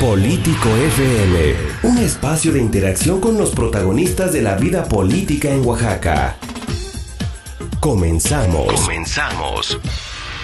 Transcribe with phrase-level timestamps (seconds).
[0.00, 6.38] Político FM, un espacio de interacción con los protagonistas de la vida política en Oaxaca.
[7.80, 8.80] Comenzamos.
[8.80, 9.78] Comenzamos.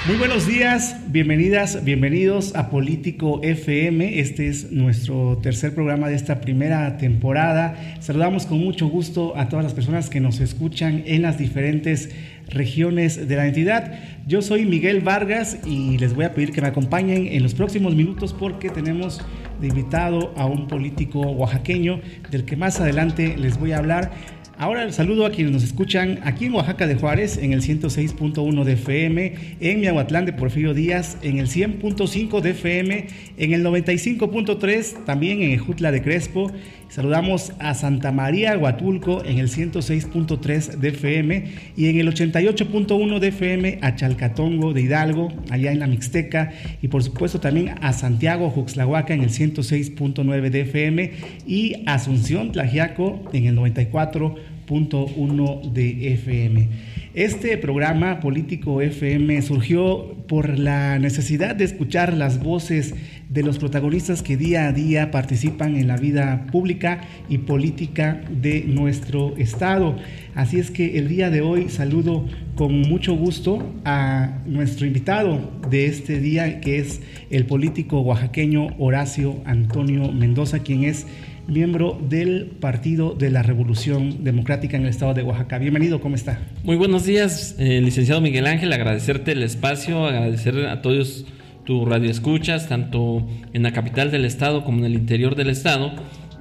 [0.07, 4.21] Muy buenos días, bienvenidas, bienvenidos a Político FM.
[4.21, 7.97] Este es nuestro tercer programa de esta primera temporada.
[8.01, 12.11] Saludamos con mucho gusto a todas las personas que nos escuchan en las diferentes
[12.49, 13.93] regiones de la entidad.
[14.27, 17.95] Yo soy Miguel Vargas y les voy a pedir que me acompañen en los próximos
[17.95, 19.21] minutos porque tenemos
[19.61, 22.01] de invitado a un político oaxaqueño
[22.31, 24.13] del que más adelante les voy a hablar.
[24.59, 28.73] Ahora saludo a quienes nos escuchan aquí en Oaxaca de Juárez en el 106.1 de
[28.73, 35.43] FM, en Miahuatlán de Porfirio Díaz en el 100.5 de FM, en el 95.3 también
[35.43, 36.51] en Ejutla de Crespo.
[36.97, 41.45] Saludamos a Santa María Huatulco en el 106.3 de FM
[41.77, 46.89] y en el 88.1 de FM a Chalcatongo de Hidalgo, allá en la Mixteca y
[46.89, 51.13] por supuesto también a Santiago Juxlahuaca en el 106.9 de FM
[51.47, 56.69] y Asunción Tlajiaco en el 94.1 de FM.
[57.17, 62.95] Este programa político FM surgió por la necesidad de escuchar las voces
[63.31, 67.01] de los protagonistas que día a día participan en la vida pública
[67.31, 69.97] y política de nuestro estado.
[70.35, 75.87] Así es que el día de hoy saludo con mucho gusto a nuestro invitado de
[75.87, 81.07] este día, que es el político oaxaqueño Horacio Antonio Mendoza, quien es
[81.49, 85.59] miembro del Partido de la Revolución Democrática en el estado de Oaxaca.
[85.59, 86.41] Bienvenido, ¿cómo está?
[86.65, 91.25] Muy buenos días, eh, licenciado Miguel Ángel, agradecerte el espacio, agradecer a todos
[91.65, 95.93] tu radio escuchas, tanto en la capital del estado como en el interior del estado,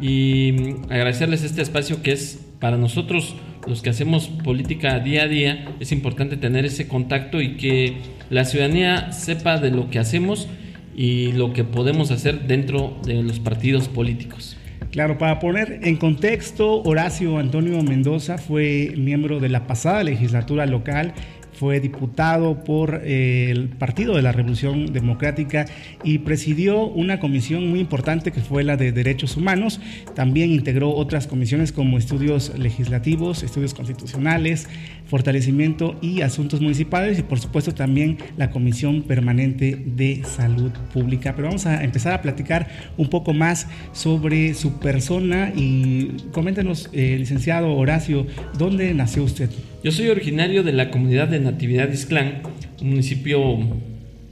[0.02, 3.36] y mm, agradecerles este espacio que es para nosotros
[3.68, 7.98] los que hacemos política día a día, es importante tener ese contacto y que
[8.30, 10.48] la ciudadanía sepa de lo que hacemos
[10.96, 14.58] y lo que podemos hacer dentro de los partidos políticos.
[14.96, 21.14] Claro, para poner en contexto, Horacio Antonio Mendoza fue miembro de la pasada legislatura local
[21.56, 25.66] fue diputado por eh, el Partido de la Revolución Democrática
[26.04, 29.80] y presidió una comisión muy importante que fue la de Derechos Humanos.
[30.14, 34.68] También integró otras comisiones como estudios legislativos, estudios constitucionales,
[35.06, 41.34] fortalecimiento y asuntos municipales y por supuesto también la Comisión Permanente de Salud Pública.
[41.36, 42.68] Pero vamos a empezar a platicar
[42.98, 48.26] un poco más sobre su persona y coméntenos, eh, licenciado Horacio,
[48.58, 49.50] ¿dónde nació usted?
[49.84, 52.42] Yo soy originario de la comunidad de Natividad Isclán,
[52.82, 53.60] un municipio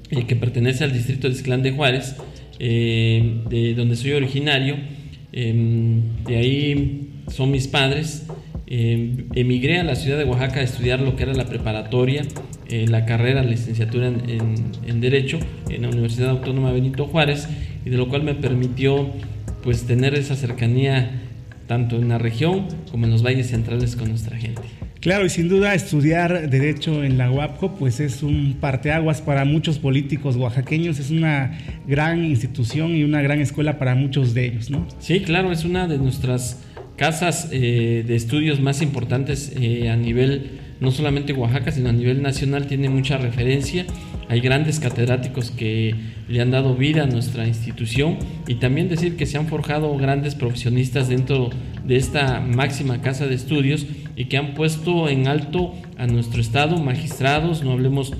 [0.09, 2.15] eh, que pertenece al distrito de Isclán de Juárez,
[2.59, 4.77] eh, de donde soy originario.
[5.31, 8.25] Em, de ahí son mis padres.
[8.65, 12.23] Em, emigré a la ciudad de Oaxaca a estudiar lo que era la preparatoria,
[12.69, 14.55] eh, la carrera, la licenciatura en,
[14.87, 15.37] en, Derecho
[15.69, 17.49] en la Universidad Autónoma Benito Juárez,
[17.85, 19.09] y de lo cual me permitió
[19.63, 21.11] pues tener esa cercanía
[21.67, 24.61] tanto en la región como en los valles centrales con nuestra gente.
[25.01, 29.77] Claro, y sin duda estudiar Derecho en la UAPCO pues es un parteaguas para muchos
[29.77, 34.87] políticos oaxaqueños, es una gran institución y una gran escuela para muchos de ellos, ¿no?
[34.99, 36.62] Sí, claro, es una de nuestras
[36.97, 42.21] casas eh, de estudios más importantes eh, a nivel, no solamente Oaxaca, sino a nivel
[42.21, 43.85] nacional, tiene mucha referencia.
[44.29, 45.95] Hay grandes catedráticos que
[46.27, 48.17] le han dado vida a nuestra institución
[48.47, 51.49] y también decir que se han forjado grandes profesionistas dentro
[51.85, 56.77] de esta máxima casa de estudios y que han puesto en alto a nuestro Estado
[56.77, 58.13] magistrados, no hablemos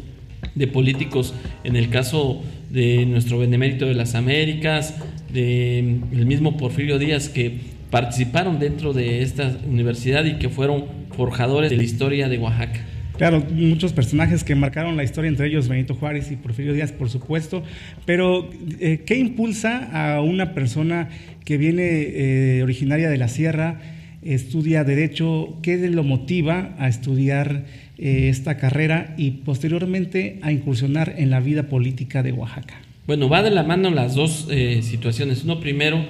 [0.55, 4.95] de políticos en el caso de nuestro Benemérito de las Américas,
[5.31, 7.59] de el mismo Porfirio Díaz que
[7.94, 12.84] participaron dentro de esta universidad y que fueron forjadores de la historia de Oaxaca.
[13.20, 17.12] Claro, muchos personajes que marcaron la historia, entre ellos Benito Juárez y Porfirio Díaz, por
[17.12, 17.62] supuesto,
[18.08, 18.50] pero
[18.80, 21.09] eh, ¿qué impulsa a una persona
[21.46, 23.80] que viene eh, originaria de la sierra,
[24.24, 27.66] estudia derecho, qué lo motiva a estudiar
[28.00, 32.74] eh, esta carrera y posteriormente a incursionar en la vida política de Oaxaca?
[33.06, 34.48] Bueno, va de la mano las dos
[34.82, 35.44] situaciones.
[35.44, 36.03] Uno primero,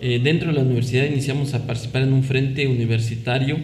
[0.00, 3.56] dentro de la universidad iniciamos a participar en un frente universitario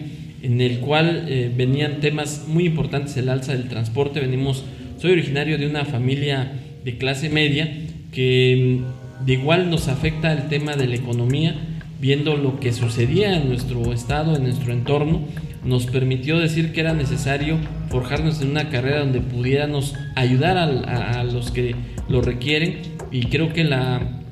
[0.43, 4.19] en el cual eh, venían temas muy importantes, el alza del transporte.
[4.19, 4.65] Venimos,
[4.99, 6.51] soy originario de una familia
[6.83, 7.73] de clase media
[8.11, 8.81] que
[9.21, 11.55] mm, de igual nos afecta el tema de la economía,
[12.01, 15.21] viendo lo que sucedía en nuestro estado, en nuestro entorno,
[15.63, 17.57] nos permitió decir que era necesario
[17.87, 21.73] forjarnos en una carrera donde pudiéramos ayudar a los que
[22.09, 22.79] lo requieren
[23.11, 24.22] y creo que la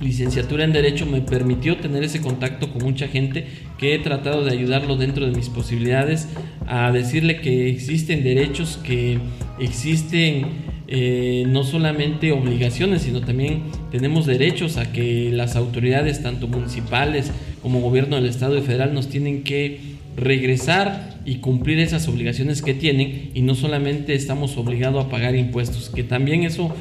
[0.00, 3.46] licenciatura en Derecho me permitió tener ese contacto con mucha gente
[3.78, 6.28] que he tratado de ayudarlo dentro de mis posibilidades
[6.66, 9.18] a decirle que existen derechos, que
[9.58, 17.32] existen eh, no solamente obligaciones, sino también tenemos derechos a que las autoridades, tanto municipales
[17.62, 19.80] como gobierno del Estado y federal, nos tienen que
[20.16, 25.90] regresar y cumplir esas obligaciones que tienen y no solamente estamos obligados a pagar impuestos,
[25.90, 26.72] que también eso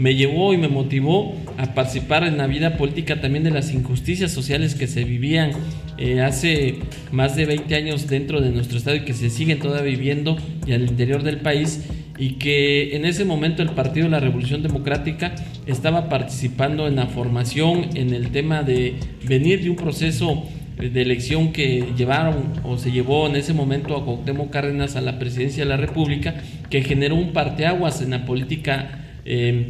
[0.00, 4.32] me llevó y me motivó a participar en la vida política también de las injusticias
[4.32, 5.50] sociales que se vivían
[5.98, 6.78] eh, hace
[7.12, 10.72] más de 20 años dentro de nuestro estado y que se siguen todavía viviendo y
[10.72, 11.84] al interior del país
[12.16, 15.34] y que en ese momento el Partido de la Revolución Democrática
[15.66, 18.94] estaba participando en la formación, en el tema de
[19.26, 20.46] venir de un proceso
[20.78, 25.18] de elección que llevaron o se llevó en ese momento a Cuauhtémoc Cárdenas a la
[25.18, 26.36] presidencia de la República,
[26.70, 28.96] que generó un parteaguas en la política
[29.32, 29.68] eh,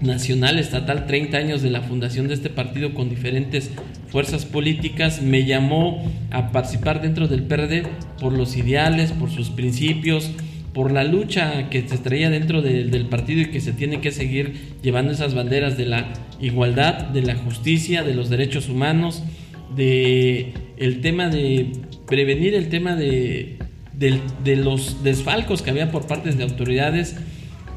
[0.00, 3.70] nacional, estatal, 30 años de la fundación de este partido con diferentes
[4.08, 7.84] fuerzas políticas, me llamó a participar dentro del PRD
[8.20, 10.32] por los ideales, por sus principios,
[10.74, 14.74] por la lucha que se traía dentro del partido y que se tiene que seguir
[14.82, 19.22] llevando esas banderas de la igualdad, de la justicia, de los derechos humanos,
[19.76, 21.70] de el tema de
[22.08, 23.56] prevenir el tema de,
[23.94, 27.16] de, los desfalcos que había por parte de autoridades,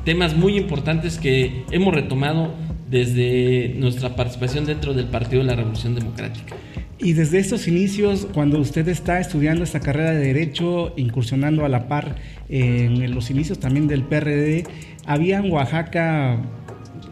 [0.09, 2.55] temas muy importantes que hemos retomado
[2.89, 6.55] desde nuestra participación dentro del Partido de la Revolución Democrática.
[6.97, 11.87] Y desde estos inicios, cuando usted está estudiando esta carrera de Derecho, incursionando a la
[11.87, 12.15] par
[12.49, 14.63] en los inicios también del PRD,
[15.05, 16.41] ¿había en Oaxaca,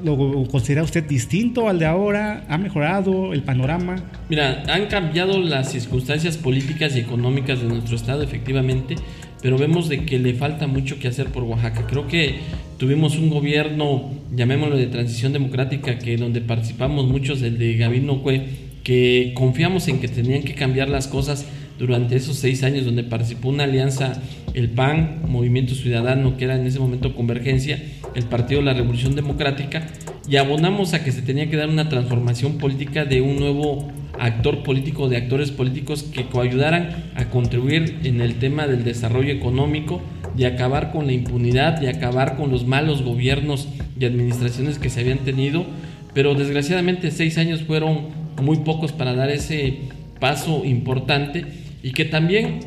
[0.03, 2.45] lo considera usted distinto al de ahora?
[2.49, 3.97] ¿Ha mejorado el panorama?
[4.27, 8.95] Mira, han cambiado las circunstancias políticas y económicas de nuestro estado, efectivamente,
[9.41, 11.85] pero vemos de que le falta mucho que hacer por Oaxaca.
[11.87, 12.35] Creo que
[12.77, 18.45] tuvimos un gobierno, llamémoslo de transición democrática, que donde participamos muchos, el de Gabino Cue,
[18.83, 21.45] que confiamos en que tenían que cambiar las cosas
[21.77, 24.21] durante esos seis años donde participó una alianza,
[24.53, 27.81] el PAN, Movimiento Ciudadano, que era en ese momento Convergencia,
[28.15, 29.87] el Partido de la Revolución Democrática,
[30.27, 33.87] y abonamos a que se tenía que dar una transformación política de un nuevo
[34.19, 40.01] actor político, de actores políticos que coayudaran a contribuir en el tema del desarrollo económico,
[40.35, 43.67] de acabar con la impunidad, de acabar con los malos gobiernos
[43.99, 45.65] y administraciones que se habían tenido,
[46.13, 48.07] pero desgraciadamente seis años fueron
[48.41, 49.79] muy pocos para dar ese
[50.19, 51.45] paso importante
[51.83, 52.59] y que también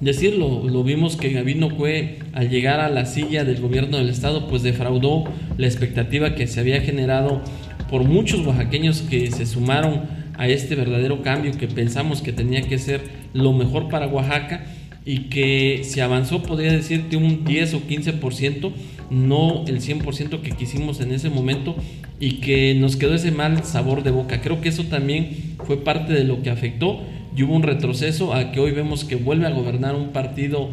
[0.00, 4.46] decirlo, lo vimos que Gabino Cue al llegar a la silla del gobierno del estado
[4.48, 5.24] pues defraudó
[5.56, 7.42] la expectativa que se había generado
[7.90, 10.02] por muchos oaxaqueños que se sumaron
[10.38, 13.02] a este verdadero cambio que pensamos que tenía que ser
[13.34, 14.64] lo mejor para Oaxaca
[15.04, 18.72] y que se avanzó, podría decirte, un 10 o 15%,
[19.10, 21.76] no el 100% que quisimos en ese momento
[22.20, 24.40] y que nos quedó ese mal sabor de boca.
[24.40, 27.00] Creo que eso también fue parte de lo que afectó
[27.36, 30.68] y hubo un retroceso a que hoy vemos que vuelve a gobernar un partido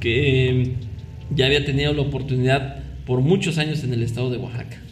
[0.00, 0.72] que eh,
[1.34, 4.82] ya había tenido la oportunidad por muchos años en el estado de Oaxaca.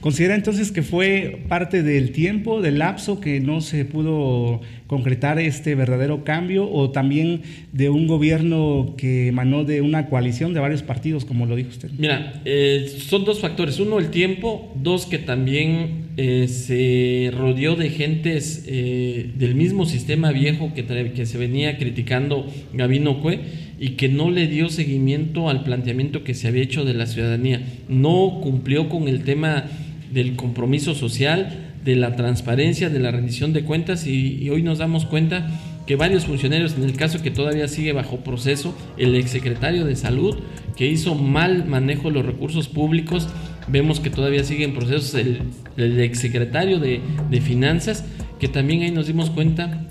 [0.00, 5.74] ¿Considera entonces que fue parte del tiempo, del lapso que no se pudo concretar este
[5.74, 7.42] verdadero cambio o también
[7.72, 11.90] de un gobierno que emanó de una coalición de varios partidos, como lo dijo usted?
[11.98, 13.80] Mira, eh, son dos factores.
[13.80, 14.72] Uno, el tiempo.
[14.80, 21.26] Dos, que también eh, se rodeó de gentes eh, del mismo sistema viejo que, que
[21.26, 23.40] se venía criticando Gabino Cue
[23.80, 27.62] y que no le dio seguimiento al planteamiento que se había hecho de la ciudadanía.
[27.88, 29.64] No cumplió con el tema
[30.12, 35.04] del compromiso social, de la transparencia, de la rendición de cuentas y, hoy nos damos
[35.04, 35.48] cuenta
[35.86, 40.36] que varios funcionarios, en el caso que todavía sigue bajo proceso, el exsecretario de salud,
[40.76, 43.28] que hizo mal manejo de los recursos públicos,
[43.68, 45.38] vemos que todavía sigue en procesos el,
[45.78, 48.04] el exsecretario de, de finanzas,
[48.38, 49.87] que también ahí nos dimos cuenta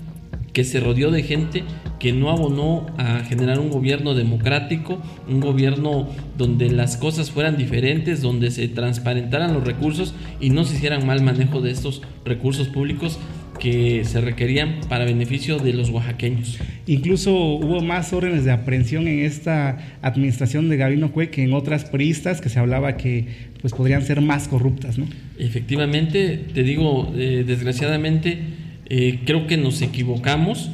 [0.58, 1.62] que se rodeó de gente
[2.00, 8.22] que no abonó a generar un gobierno democrático, un gobierno donde las cosas fueran diferentes,
[8.22, 13.20] donde se transparentaran los recursos y no se hicieran mal manejo de estos recursos públicos
[13.60, 16.58] que se requerían para beneficio de los oaxaqueños.
[16.88, 21.84] Incluso hubo más órdenes de aprehensión en esta administración de Gabino Cue que en otras
[21.84, 23.28] priistas que se hablaba que
[23.60, 25.06] pues podrían ser más corruptas, ¿no?
[25.38, 30.70] Efectivamente, te digo, eh, desgraciadamente eh, creo que nos equivocamos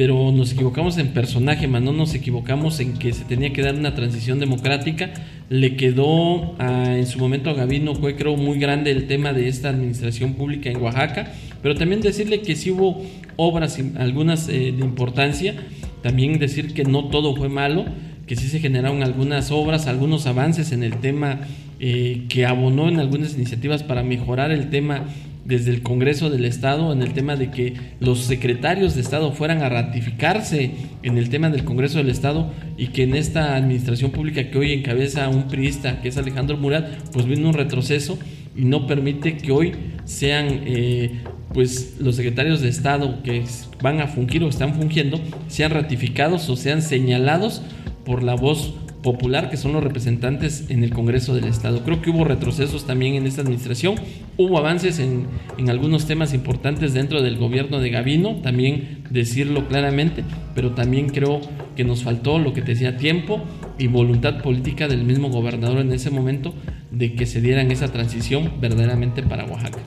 [0.00, 3.74] pero nos equivocamos en personaje, más no nos equivocamos en que se tenía que dar
[3.74, 5.12] una transición democrática.
[5.50, 9.68] Le quedó en su momento a Gabino, fue creo muy grande el tema de esta
[9.68, 13.04] administración pública en Oaxaca, pero también decirle que sí hubo
[13.36, 15.54] obras, algunas eh, de importancia,
[16.02, 17.84] también decir que no todo fue malo,
[18.26, 21.40] que sí se generaron algunas obras, algunos avances en el tema
[21.78, 25.04] eh, que abonó en algunas iniciativas para mejorar el tema
[25.50, 29.62] desde el Congreso del Estado en el tema de que los secretarios de Estado fueran
[29.62, 30.70] a ratificarse
[31.02, 34.72] en el tema del Congreso del Estado y que en esta administración pública que hoy
[34.72, 38.16] encabeza un priista que es Alejandro Murat, pues vino un retroceso
[38.56, 39.72] y no permite que hoy
[40.04, 41.20] sean eh,
[41.52, 43.42] pues los secretarios de Estado que
[43.82, 47.60] van a fungir o están fungiendo sean ratificados o sean señalados
[48.04, 51.82] por la voz popular que son los representantes en el Congreso del Estado.
[51.84, 53.94] Creo que hubo retrocesos también en esta administración,
[54.36, 55.26] hubo avances en,
[55.58, 61.40] en, algunos temas importantes dentro del gobierno de Gavino, también decirlo claramente, pero también creo
[61.76, 63.42] que nos faltó lo que te decía tiempo
[63.78, 66.54] y voluntad política del mismo gobernador en ese momento
[66.90, 69.78] de que se dieran esa transición verdaderamente para Oaxaca.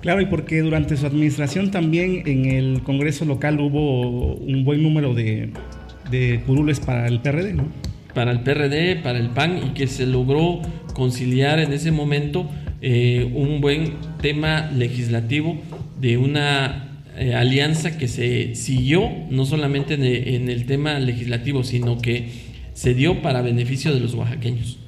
[0.00, 5.14] Claro, y porque durante su administración también en el Congreso local hubo un buen número
[5.14, 5.52] de,
[6.10, 7.91] de curules para el PRD, ¿no?
[8.14, 10.60] Para el PRD, para el PAN, y que se logró
[10.94, 12.48] conciliar en ese momento
[12.80, 15.56] eh, un buen tema legislativo
[16.00, 21.98] de una eh, alianza que se siguió no solamente en, en el tema legislativo, sino
[21.98, 22.28] que
[22.74, 24.78] se dio para beneficio de los oaxaqueños.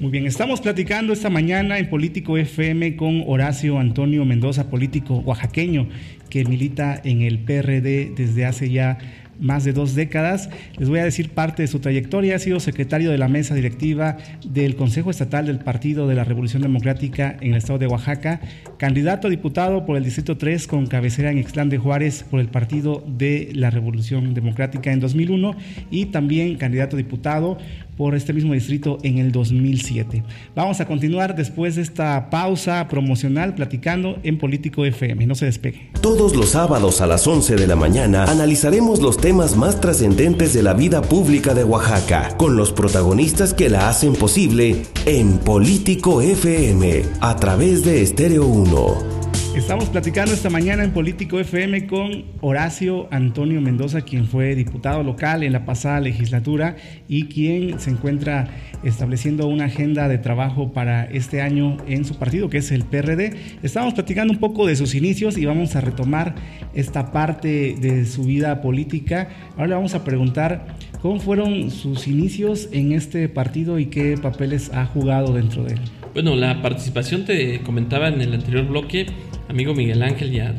[0.00, 5.88] Muy bien, estamos platicando esta mañana en Político FM con Horacio Antonio Mendoza, político oaxaqueño
[6.30, 8.98] que milita en el PRD desde hace ya
[9.38, 10.50] más de dos décadas.
[10.76, 12.36] Les voy a decir parte de su trayectoria.
[12.36, 14.16] Ha sido secretario de la mesa directiva
[14.46, 18.40] del Consejo Estatal del Partido de la Revolución Democrática en el estado de Oaxaca,
[18.78, 22.48] candidato a diputado por el Distrito 3 con cabecera en Ixtlán de Juárez por el
[22.48, 25.56] Partido de la Revolución Democrática en 2001
[25.90, 27.58] y también candidato a diputado
[27.98, 30.22] por este mismo distrito en el 2007.
[30.54, 35.26] Vamos a continuar después de esta pausa promocional platicando en Político FM.
[35.26, 35.90] No se despegue.
[36.00, 40.62] Todos los sábados a las 11 de la mañana analizaremos los temas más trascendentes de
[40.62, 47.02] la vida pública de Oaxaca con los protagonistas que la hacen posible en Político FM
[47.20, 49.17] a través de Estéreo 1.
[49.58, 55.42] Estamos platicando esta mañana en Político FM con Horacio Antonio Mendoza, quien fue diputado local
[55.42, 56.76] en la pasada legislatura
[57.08, 58.48] y quien se encuentra
[58.84, 63.36] estableciendo una agenda de trabajo para este año en su partido, que es el PRD.
[63.64, 66.36] Estamos platicando un poco de sus inicios y vamos a retomar
[66.72, 69.28] esta parte de su vida política.
[69.56, 70.68] Ahora le vamos a preguntar
[71.02, 75.80] cómo fueron sus inicios en este partido y qué papeles ha jugado dentro de él.
[76.18, 79.06] Bueno, la participación te comentaba en el anterior bloque
[79.48, 80.52] amigo Miguel Ángel y a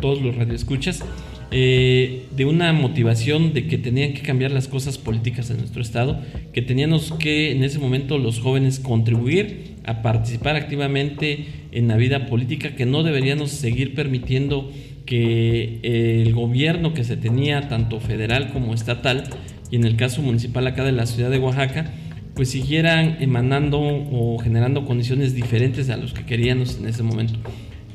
[0.00, 1.04] todos los radioescuchas,
[1.52, 6.20] eh, de una motivación de que tenían que cambiar las cosas políticas en nuestro estado,
[6.52, 12.26] que teníamos que en ese momento los jóvenes contribuir a participar activamente en la vida
[12.26, 14.72] política, que no deberíamos seguir permitiendo
[15.04, 19.22] que el gobierno que se tenía, tanto federal como estatal,
[19.70, 21.92] y en el caso municipal acá de la ciudad de Oaxaca,
[22.36, 27.38] pues siguieran emanando o generando condiciones diferentes a los que queríamos en ese momento.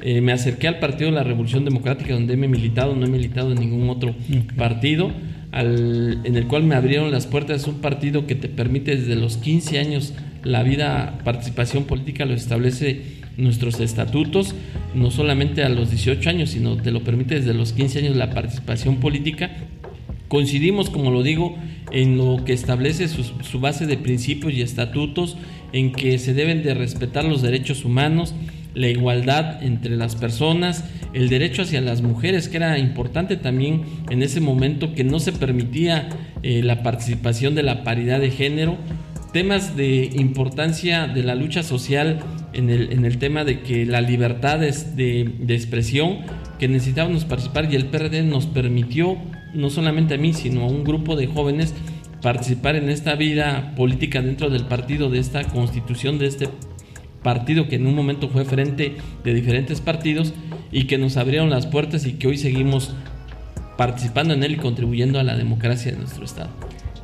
[0.02, 3.10] Eh, me acerqué al Partido de la Revolución Democrática, donde me he militado, no he
[3.10, 4.16] militado en ningún otro
[4.58, 5.12] partido,
[5.54, 7.62] en el cual me abrieron las puertas.
[7.62, 12.34] Es un partido que te permite desde los 15 años la vida, participación política, lo
[12.34, 14.56] establece nuestros estatutos,
[14.96, 18.32] no solamente a los 18 años, sino te lo permite desde los 15 años la
[18.32, 19.52] participación política.
[20.32, 21.58] Coincidimos, como lo digo,
[21.92, 25.36] en lo que establece su, base de principios y estatutos,
[25.74, 28.34] en que se deben de respetar los derechos humanos,
[28.74, 34.24] la igualdad entre las personas, el derecho hacia las mujeres, que era importante también en
[34.24, 36.08] ese momento que no se permitía
[36.44, 38.78] eh, la participación de la paridad de género,
[39.34, 42.22] temas de importancia de la lucha social
[42.54, 46.20] en el, en el tema de que la libertad es de, de expresión,
[46.58, 49.18] que necesitábamos participar y el PRD nos permitió,
[49.54, 51.74] no solamente a mí, sino a un grupo de jóvenes,
[52.22, 56.50] participar en esta vida política dentro del partido, de esta constitución, de este
[57.24, 60.34] partido que en un momento fue frente de diferentes partidos
[60.72, 62.96] y que nos abrieron las puertas y que hoy seguimos
[63.78, 66.50] participando en él y contribuyendo a la democracia de nuestro Estado.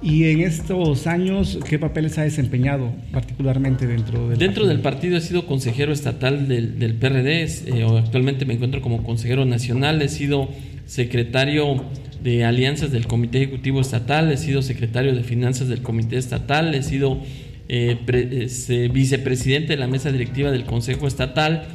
[0.01, 4.67] Y en estos años, ¿qué papeles ha desempeñado particularmente dentro del Dentro partido?
[4.67, 9.45] del partido he sido consejero estatal del, del PRD, eh, actualmente me encuentro como consejero
[9.45, 10.49] nacional, he sido
[10.87, 11.83] secretario
[12.23, 16.81] de alianzas del Comité Ejecutivo Estatal, he sido secretario de finanzas del Comité Estatal, he
[16.81, 17.21] sido
[17.69, 21.67] eh, eh, vicepresidente de la mesa directiva del Consejo Estatal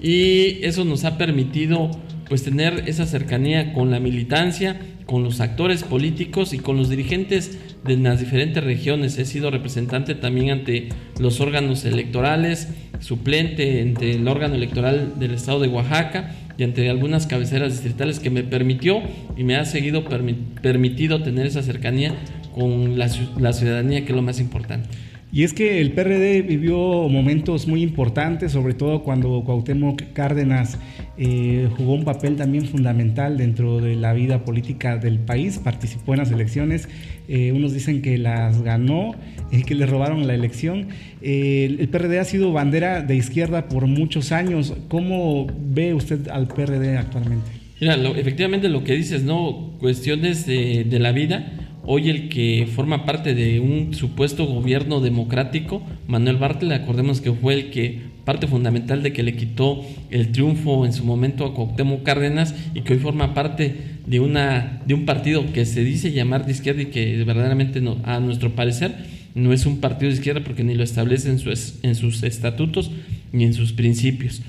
[0.00, 1.90] y eso nos ha permitido
[2.28, 7.58] pues tener esa cercanía con la militancia, con los actores políticos y con los dirigentes
[7.84, 9.18] de las diferentes regiones.
[9.18, 10.88] He sido representante también ante
[11.18, 12.68] los órganos electorales,
[13.00, 18.30] suplente ante el órgano electoral del estado de Oaxaca y ante algunas cabeceras distritales que
[18.30, 19.02] me permitió
[19.36, 22.14] y me ha seguido permi permitido tener esa cercanía
[22.54, 24.88] con la, la ciudadanía que es lo más importante.
[25.34, 30.78] Y es que el PRD vivió momentos muy importantes, sobre todo cuando Cuauhtémoc Cárdenas
[31.18, 36.20] eh, jugó un papel también fundamental dentro de la vida política del país, participó en
[36.20, 36.88] las elecciones,
[37.26, 39.16] eh, unos dicen que las ganó,
[39.50, 40.86] y que le robaron la elección.
[41.20, 44.72] el PRD ha sido bandera de izquierda por muchos años.
[44.86, 47.50] ¿Cómo ve usted al PRD actualmente?
[47.80, 49.72] Mira, efectivamente lo que dices, ¿no?
[49.80, 55.82] Cuestiones de, de la vida Hoy el que forma parte de un supuesto gobierno democrático,
[56.06, 60.86] Manuel Bartlett, acordemos que fue el que parte fundamental de que le quitó el triunfo
[60.86, 63.74] en su momento a Cuauhtémoc Cárdenas y que hoy forma parte
[64.06, 67.98] de una de un partido que se dice llamar de izquierda y que verdaderamente no,
[68.04, 68.94] a nuestro parecer
[69.34, 71.38] no es un partido de izquierda porque ni lo establece en,
[71.82, 72.90] en sus estatutos
[73.32, 74.40] ni en sus principios.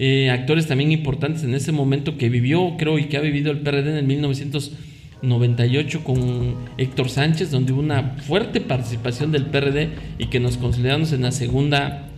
[0.00, 3.58] Eh, actores también importantes en ese momento que vivió, creo, y que ha vivido el
[3.58, 4.72] PRD en el 1900
[5.22, 11.12] 98 con Héctor Sánchez, donde hubo una fuerte participación del PRD y que nos consolidamos
[11.12, 12.08] en la segunda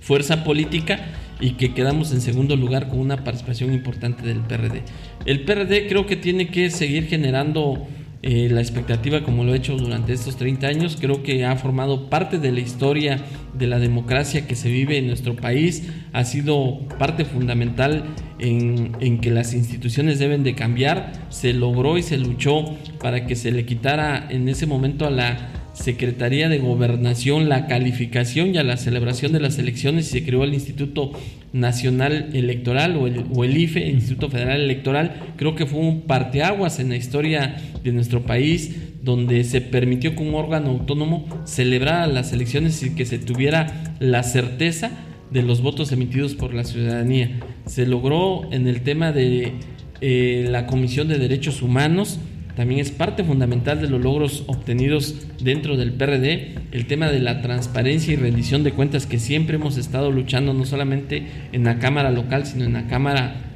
[0.00, 1.00] fuerza política
[1.40, 4.82] y que quedamos en segundo lugar con una participación importante del PRD.
[5.26, 7.86] El PRD creo que tiene que seguir generando
[8.26, 10.96] eh, la expectativa como lo ha hecho durante estos 30 años.
[10.98, 15.08] Creo que ha formado parte de la historia de la democracia que se vive en
[15.08, 15.90] nuestro país.
[16.14, 18.04] Ha sido parte fundamental
[18.38, 21.12] en, en que las instituciones deben de cambiar.
[21.28, 22.64] Se logró y se luchó
[22.98, 28.54] para que se le quitara en ese momento a la Secretaría de Gobernación la calificación
[28.54, 31.12] y a la celebración de las elecciones y se creó el Instituto
[31.52, 35.34] Nacional Electoral o el, o el IFE, Instituto Federal Electoral.
[35.36, 40.22] Creo que fue un parteaguas en la historia de nuestro país donde se permitió que
[40.22, 44.90] un órgano autónomo celebrara las elecciones y que se tuviera la certeza
[45.30, 47.40] de los votos emitidos por la ciudadanía.
[47.66, 49.52] Se logró en el tema de
[50.00, 52.18] eh, la Comisión de Derechos Humanos,
[52.56, 57.42] también es parte fundamental de los logros obtenidos dentro del PRD, el tema de la
[57.42, 62.10] transparencia y rendición de cuentas que siempre hemos estado luchando, no solamente en la Cámara
[62.10, 63.50] local, sino en la Cámara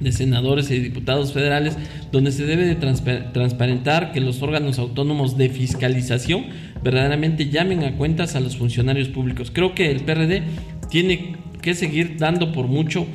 [0.00, 1.76] de senadores y diputados federales,
[2.10, 6.46] donde se debe de transparentar que los órganos autónomos de fiscalización
[6.82, 9.50] verdaderamente llamen a cuentas a los funcionarios públicos.
[9.52, 10.42] Creo que el PRD
[10.88, 13.06] tiene que seguir dando por mucho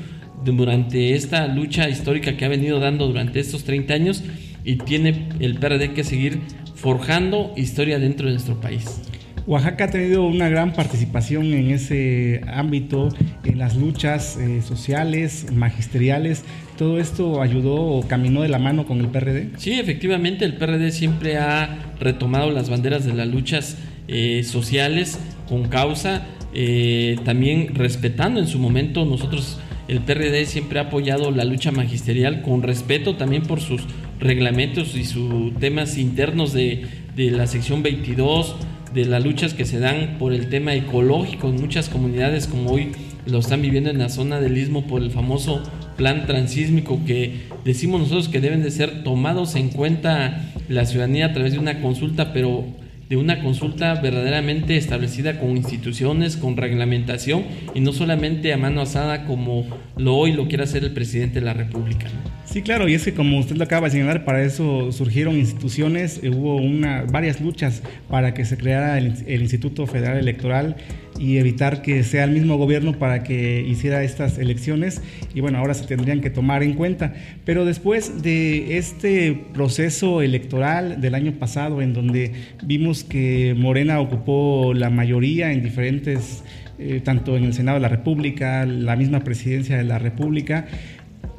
[0.45, 4.23] durante esta lucha histórica que ha venido dando durante estos 30 años
[4.65, 6.41] y tiene el PRD que seguir
[6.75, 9.01] forjando historia dentro de nuestro país.
[9.47, 13.09] Oaxaca ha tenido una gran participación en ese ámbito,
[13.43, 16.43] en las luchas eh, sociales, magisteriales.
[16.79, 19.51] ¿Todo esto ayudó o caminó de la mano con el PRD?
[19.57, 25.67] Sí, efectivamente, el PRD siempre ha retomado las banderas de las luchas eh, sociales con
[25.67, 26.25] causa,
[26.55, 32.41] eh, también respetando en su momento nosotros el PRD siempre ha apoyado la lucha magisterial
[32.41, 33.83] con respeto también por sus
[34.19, 38.55] reglamentos y sus temas internos de, la sección 22,
[38.93, 42.91] de las luchas que se dan por el tema ecológico en muchas comunidades como hoy
[43.25, 45.63] lo están viviendo en la zona del istmo por el famoso
[45.97, 51.33] plan transísmico que decimos nosotros que deben de ser tomados en cuenta la ciudadanía a
[51.33, 52.65] través de una consulta, pero
[53.09, 59.25] de una consulta verdaderamente establecida con instituciones, con reglamentación y no solamente a mano asada
[59.25, 59.65] como
[59.97, 62.07] lo hoy lo quiere hacer el presidente de la República.
[62.45, 66.21] Sí, claro, y es que como usted lo acaba de señalar, para eso surgieron instituciones,
[66.23, 70.77] eh, hubo una, varias luchas para que se creara el, el Instituto Federal Electoral
[71.17, 75.01] y evitar que sea el mismo gobierno para que hiciera estas elecciones
[75.33, 77.13] y bueno, ahora se tendrían que tomar en cuenta.
[77.45, 84.73] Pero después de este proceso electoral del año pasado en donde vimos que Morena ocupó
[84.73, 86.43] la mayoría en diferentes,
[86.79, 90.67] eh, tanto en el Senado de la República, la misma presidencia de la República,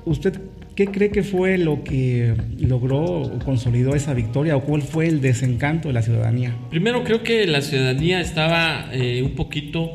[0.04, 0.40] ¿usted
[0.76, 5.22] ¿Qué cree que fue lo que logró o consolidó esa victoria o cuál fue el
[5.22, 6.54] desencanto de la ciudadanía?
[6.68, 9.92] Primero creo que la ciudadanía estaba eh, un poquito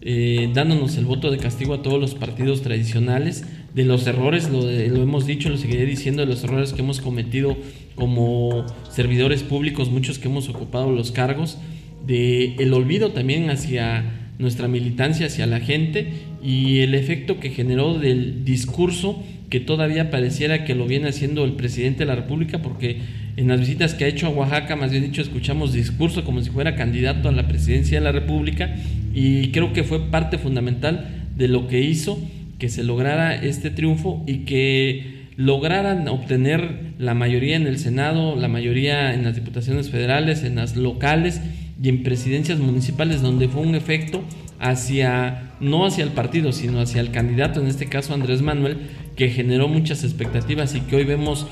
[0.00, 4.62] eh, dándonos el voto de castigo a todos los partidos tradicionales, de los errores, lo,
[4.62, 7.56] lo hemos dicho, lo seguiré diciendo, de los errores que hemos cometido
[7.94, 11.56] como servidores públicos, muchos que hemos ocupado los cargos,
[12.04, 16.08] de el olvido también hacia nuestra militancia, hacia la gente
[16.42, 21.52] y el efecto que generó del discurso que todavía pareciera que lo viene haciendo el
[21.52, 22.98] presidente de la República, porque
[23.36, 26.50] en las visitas que ha hecho a Oaxaca, más bien dicho, escuchamos discurso como si
[26.50, 28.76] fuera candidato a la presidencia de la República,
[29.12, 32.18] y creo que fue parte fundamental de lo que hizo
[32.58, 38.48] que se lograra este triunfo y que lograran obtener la mayoría en el Senado, la
[38.48, 41.40] mayoría en las diputaciones federales, en las locales
[41.82, 44.22] y en presidencias municipales, donde fue un efecto
[44.60, 49.30] hacia, no hacia el partido, sino hacia el candidato, en este caso Andrés Manuel, que
[49.30, 51.46] generó muchas expectativas y que hoy vemos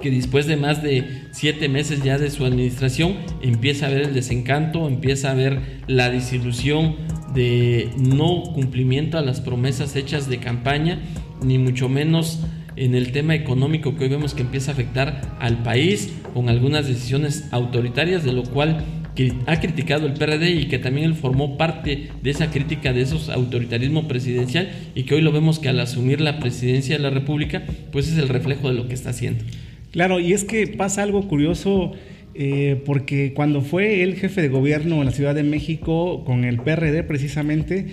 [0.00, 4.14] que después de más de siete meses ya de su administración empieza a ver el
[4.14, 6.96] desencanto, empieza a ver la disilusión
[7.34, 11.00] de no cumplimiento a las promesas hechas de campaña,
[11.42, 12.40] ni mucho menos
[12.76, 16.86] en el tema económico que hoy vemos que empieza a afectar al país con algunas
[16.86, 18.84] decisiones autoritarias, de lo cual
[19.46, 23.28] ha criticado el PRD y que también él formó parte de esa crítica de esos
[23.28, 27.62] autoritarismo presidencial y que hoy lo vemos que al asumir la presidencia de la República,
[27.92, 29.44] pues es el reflejo de lo que está haciendo.
[29.90, 31.92] Claro, y es que pasa algo curioso
[32.34, 36.60] eh, porque cuando fue el jefe de gobierno en la Ciudad de México con el
[36.60, 37.88] PRD precisamente,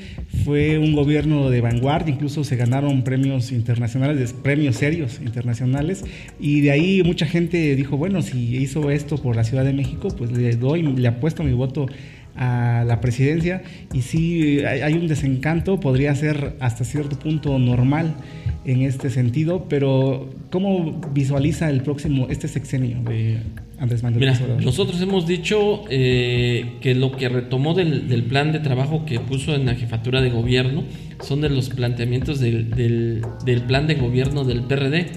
[0.48, 6.06] fue un gobierno de vanguardia, incluso se ganaron premios internacionales, premios serios internacionales,
[6.40, 10.08] y de ahí mucha gente dijo, bueno, si hizo esto por la Ciudad de México,
[10.18, 11.88] pues le doy, le apuesto mi voto
[12.38, 18.16] a la presidencia y si hay un desencanto, podría ser hasta cierto punto normal
[18.64, 23.40] en este sentido, pero ¿cómo visualiza el próximo, este sexenio de
[23.80, 29.06] Andrés Manuel Mira, nosotros hemos dicho eh, que lo que retomó del, plan de trabajo
[29.06, 30.84] que puso en la jefatura de gobierno
[31.22, 35.08] son de los planteamientos del, del, plan de gobierno del PRD.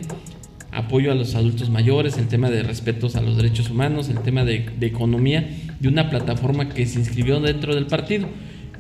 [0.73, 4.45] Apoyo a los adultos mayores, el tema de respetos a los derechos humanos, el tema
[4.45, 5.49] de, de economía,
[5.81, 8.29] de una plataforma que se inscribió dentro del partido,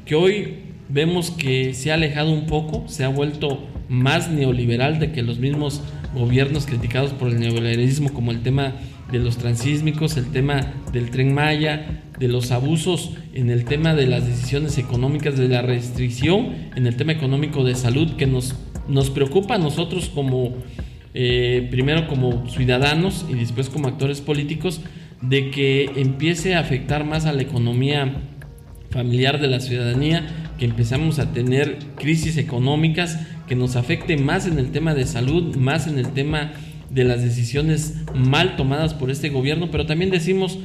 [0.04, 5.10] que hoy vemos que se ha alejado un poco, se ha vuelto más neoliberal de
[5.10, 5.82] que los mismos
[6.14, 8.74] gobiernos criticados por el neoliberalismo, como el tema
[9.10, 14.06] de los transísmicos, el tema del tren Maya, de los abusos en el tema de
[14.06, 18.54] las decisiones económicas, de la restricción en el tema económico de salud, que nos,
[18.88, 20.54] nos preocupa a nosotros como,
[21.14, 24.80] eh, primero como ciudadanos y después como actores políticos,
[25.22, 28.22] de que empiece a afectar más a la economía
[28.90, 33.18] familiar de la ciudadanía, que empezamos a tener crisis económicas
[33.48, 36.52] que nos afecte más en el tema de salud, más en el tema
[36.90, 40.58] de las decisiones mal tomadas por este gobierno, pero también decimos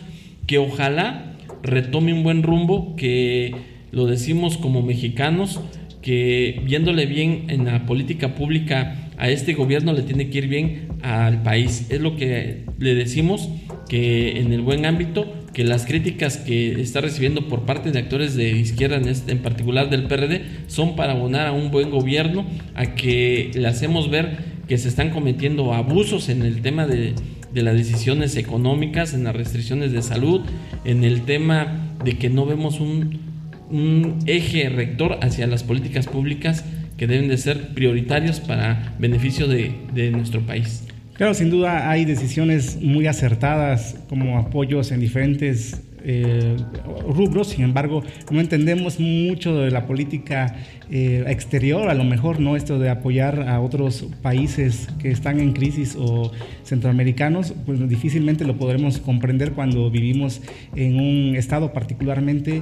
[0.48, 1.34] que ojalá
[1.64, 3.56] retome un buen rumbo, que
[3.92, 5.60] lo decimos como mexicanos,
[6.02, 10.90] que viéndole bien en la política pública a este gobierno le tiene que ir bien
[11.02, 11.88] al país.
[11.90, 13.50] Es lo que le decimos,
[13.90, 18.36] que en el buen ámbito que las críticas que está recibiendo por parte de actores
[18.36, 22.46] de izquierda, en, este, en particular del PRD, son para abonar a un buen gobierno,
[22.76, 27.14] a que le hacemos ver que se están cometiendo abusos en el tema de,
[27.56, 30.42] de las decisiones económicas, en las restricciones de salud,
[30.84, 33.24] en el tema de que no vemos un,
[34.28, 36.64] eje rector hacia las políticas públicas
[36.98, 40.84] que deben de ser prioritarios para beneficio de, de nuestro país.
[41.14, 46.56] Claro, sin duda hay decisiones muy acertadas como apoyos en diferentes eh,
[47.08, 50.56] rubros, sin embargo, no entendemos mucho de la política
[50.92, 55.54] eh, exterior, a lo mejor no esto de apoyar a otros países que están en
[55.54, 56.32] crisis o
[56.64, 60.42] centroamericanos, pues difícilmente lo podremos comprender cuando vivimos
[60.76, 62.62] en un estado particularmente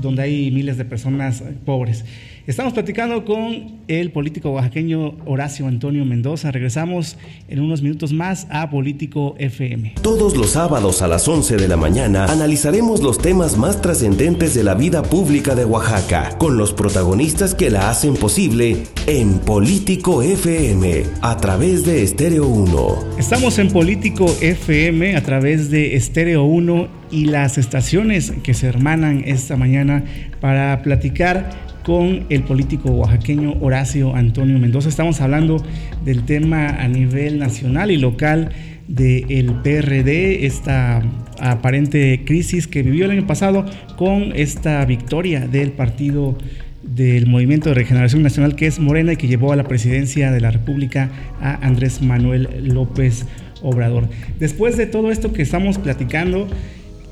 [0.00, 2.04] donde hay miles de personas pobres.
[2.46, 6.50] Estamos platicando con el político oaxaqueño Horacio Antonio Mendoza.
[6.50, 7.16] Regresamos
[7.48, 9.94] en unos minutos más a Político FM.
[10.02, 14.62] Todos los sábados a las 11 de la mañana analizaremos los temas más trascendentes de
[14.62, 21.04] la vida pública de Oaxaca, con los protagonistas que la hacen posible en Político FM,
[21.22, 23.16] a través de Estéreo 1.
[23.18, 29.22] Estamos en Político FM a través de Estéreo 1 y las estaciones que se hermanan
[29.24, 30.04] esta mañana
[30.42, 34.88] para platicar con el político oaxaqueño Horacio Antonio Mendoza.
[34.88, 35.62] Estamos hablando
[36.04, 38.50] del tema a nivel nacional y local
[38.88, 41.02] del PRD, esta
[41.38, 43.66] aparente crisis que vivió el año pasado
[43.96, 46.36] con esta victoria del partido
[46.82, 50.40] del Movimiento de Regeneración Nacional que es Morena y que llevó a la presidencia de
[50.40, 53.26] la República a Andrés Manuel López
[53.62, 54.08] Obrador.
[54.38, 56.48] Después de todo esto que estamos platicando,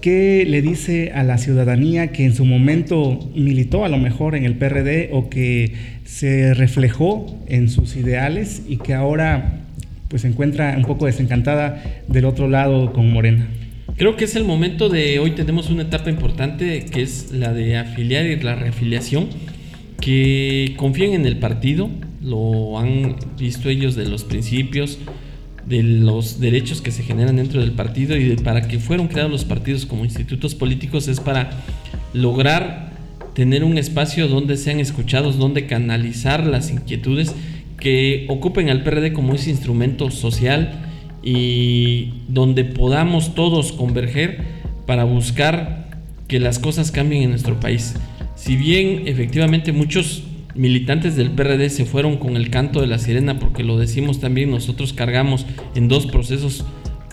[0.03, 4.45] ¿Qué le dice a la ciudadanía que en su momento militó a lo mejor en
[4.45, 9.61] el PRD o que se reflejó en sus ideales y que ahora
[10.09, 13.47] pues se encuentra un poco desencantada del otro lado con Morena?
[13.97, 17.77] Creo que es el momento de hoy tenemos una etapa importante que es la de
[17.77, 19.29] afiliar y la reafiliación,
[20.01, 21.89] que confíen en el partido,
[22.21, 24.99] lo han visto ellos de los principios,
[25.67, 29.31] de los derechos que se generan dentro del partido y de para que fueron creados
[29.31, 31.51] los partidos como institutos políticos es para
[32.13, 32.93] lograr
[33.35, 37.35] tener un espacio donde sean escuchados, donde canalizar las inquietudes
[37.79, 40.89] que ocupen al PRD como ese instrumento social
[41.23, 44.41] y donde podamos todos converger
[44.87, 45.89] para buscar
[46.29, 47.95] que las cosas cambien en nuestro país.
[48.35, 53.39] Si bien efectivamente muchos militantes del PRD se fueron con el canto de la sirena
[53.39, 56.65] porque lo decimos también, nosotros cargamos en dos procesos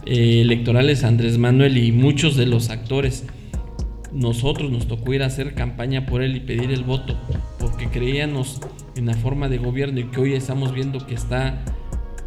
[0.06, 3.25] eh, electorales Andrés Manuel y muchos de los actores,
[4.12, 7.17] nosotros nos tocó ir a hacer campaña por él y pedir el voto,
[7.60, 8.60] porque creíamos
[8.95, 11.63] en la forma de gobierno y que hoy estamos viendo que está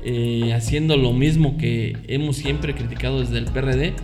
[0.04, 3.94] eh, haciendo lo mismo que hemos siempre criticado desde el PRD,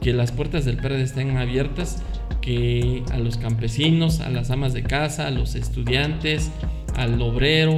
[0.00, 2.02] que las puertas del PRD estén abiertas,
[2.40, 6.50] que a los campesinos, a las amas de casa, a los estudiantes,
[6.96, 7.76] al obrero,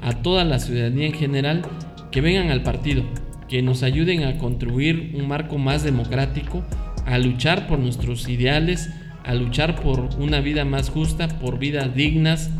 [0.00, 1.62] a toda la ciudadanía en general,
[2.10, 3.04] que vengan al partido,
[3.48, 6.64] que nos ayuden a construir un marco más democrático,
[7.06, 8.90] a luchar por nuestros ideales,
[9.24, 12.50] a luchar por una vida más justa, por vidas dignas,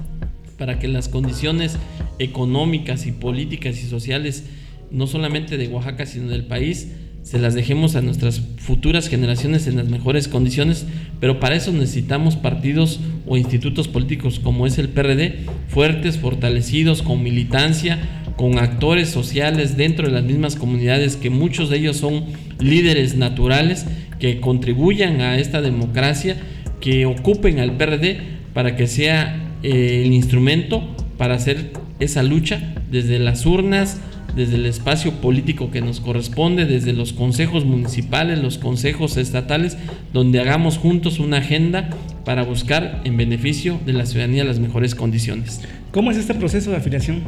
[0.58, 1.78] para que las condiciones
[2.18, 4.50] económicas y políticas y sociales,
[4.90, 9.76] no solamente de Oaxaca, sino del país, se las dejemos a nuestras futuras generaciones en
[9.76, 10.86] las mejores condiciones,
[11.20, 17.22] pero para eso necesitamos partidos o institutos políticos como es el PRD, fuertes, fortalecidos, con
[17.22, 17.98] militancia,
[18.36, 22.24] con actores sociales dentro de las mismas comunidades, que muchos de ellos son
[22.58, 23.86] líderes naturales,
[24.18, 26.36] que contribuyan a esta democracia,
[26.80, 28.18] que ocupen al PRD
[28.54, 30.82] para que sea eh, el instrumento
[31.18, 34.00] para hacer esa lucha desde las urnas,
[34.34, 39.76] desde el espacio político que nos corresponde, desde los consejos municipales, los consejos estatales,
[40.12, 41.90] donde hagamos juntos una agenda
[42.24, 45.60] para buscar en beneficio de la ciudadanía las mejores condiciones.
[45.92, 47.22] ¿Cómo es este proceso de afiliación?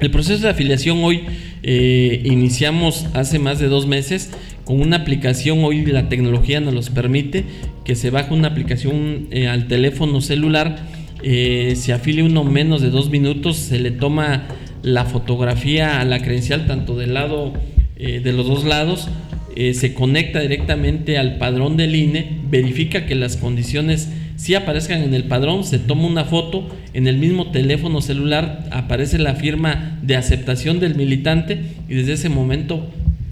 [0.00, 1.22] El proceso de afiliación hoy
[1.62, 4.30] eh, iniciamos hace más de dos meses
[4.64, 7.44] con una aplicación, hoy la tecnología nos los permite,
[7.84, 10.84] que se baja una aplicación eh, al teléfono celular
[11.26, 14.42] eh, se afilia uno menos de dos minutos, se le toma
[14.84, 17.54] la fotografía a la credencial tanto del lado
[17.96, 19.08] eh, de los dos lados,
[19.56, 25.14] eh, se conecta directamente al padrón del INE, verifica que las condiciones sí aparezcan en
[25.14, 30.16] el padrón, se toma una foto, en el mismo teléfono celular aparece la firma de
[30.16, 32.86] aceptación del militante y desde ese momento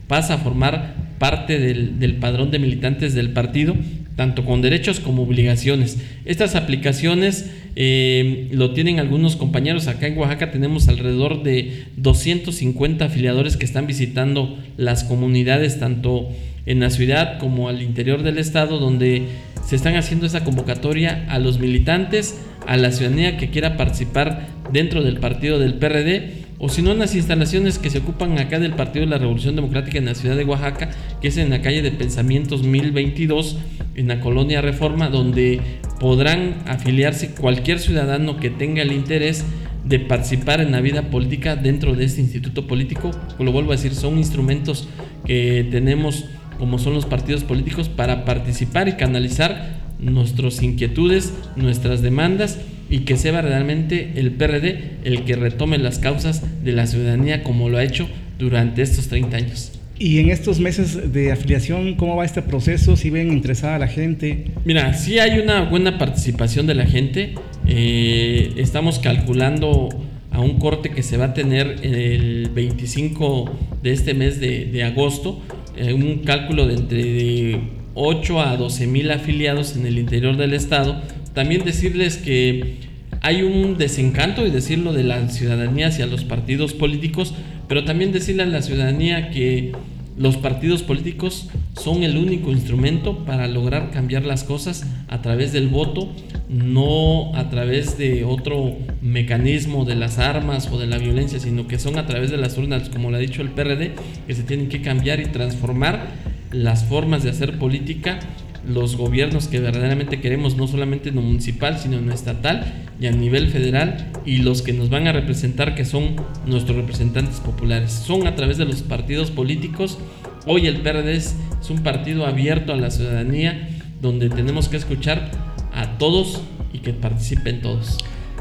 [0.08, 3.74] pasa a formar parte del, del padrón de militantes del partido,
[4.16, 5.98] tanto con derechos como obligaciones.
[6.24, 9.86] Estas aplicaciones eh, lo tienen algunos compañeros.
[9.88, 16.28] Acá en Oaxaca tenemos alrededor de 250 afiliadores que están visitando las comunidades, tanto
[16.66, 19.22] en la ciudad como al interior del estado, donde
[19.66, 25.02] se están haciendo esa convocatoria a los militantes, a la ciudadanía que quiera participar dentro
[25.02, 28.74] del partido del PRD o si no en las instalaciones que se ocupan acá del
[28.74, 31.82] Partido de la Revolución Democrática en la ciudad de Oaxaca, que es en la calle
[31.82, 33.58] de Pensamientos 1022,
[33.96, 35.60] en la colonia Reforma, donde
[35.98, 39.44] podrán afiliarse cualquier ciudadano que tenga el interés
[39.84, 43.10] de participar en la vida política dentro de este instituto político.
[43.40, 44.88] Lo vuelvo a decir, son instrumentos
[45.26, 46.26] que tenemos
[46.60, 52.60] como son los partidos políticos para participar y canalizar nuestras inquietudes, nuestras demandas
[52.92, 57.70] y que sea realmente el PRD el que retome las causas de la ciudadanía como
[57.70, 58.06] lo ha hecho
[58.38, 59.72] durante estos 30 años.
[59.98, 62.96] Y en estos meses de afiliación, ¿cómo va este proceso?
[62.96, 64.44] ¿Si ven interesada la gente?
[64.66, 67.34] Mira, sí hay una buena participación de la gente.
[67.66, 69.88] Eh, estamos calculando
[70.30, 73.50] a un corte que se va a tener el 25
[73.82, 75.40] de este mes de, agosto,
[75.78, 77.60] eh, un cálculo de entre
[77.94, 81.00] 8 a 12 mil afiliados en el interior del estado
[81.34, 82.76] también decirles que
[83.20, 87.34] hay un desencanto, y decirlo, de la ciudadanía hacia los partidos políticos,
[87.68, 89.72] pero también decirle a la ciudadanía que
[90.16, 91.48] los partidos políticos
[91.80, 96.10] son el único instrumento para lograr cambiar las cosas a través del voto,
[96.48, 101.78] no a través de otro mecanismo de las armas o de la violencia, sino que
[101.78, 103.92] son a través de las urnas, como lo ha dicho el PRD,
[104.26, 106.08] que se tienen que cambiar y transformar
[106.50, 108.18] las formas de hacer política
[108.66, 113.06] los gobiernos que verdaderamente queremos, no solamente en lo municipal, sino en lo estatal y
[113.06, 117.90] a nivel federal, y los que nos van a representar, que son nuestros representantes populares.
[117.90, 119.98] Son a través de los partidos políticos.
[120.46, 121.36] Hoy el PRD es,
[121.70, 123.68] un partido abierto a la ciudadanía,
[124.00, 125.30] donde tenemos que escuchar
[125.72, 127.98] a todos y que participen todos.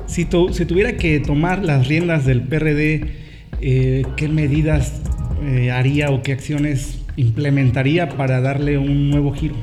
[0.08, 3.14] Si, tuviera que tomar las riendas del PRD,
[3.62, 5.02] eh, ¿qué medidas
[5.44, 9.56] eh, haría o qué acciones implementaría para darle un nuevo giro?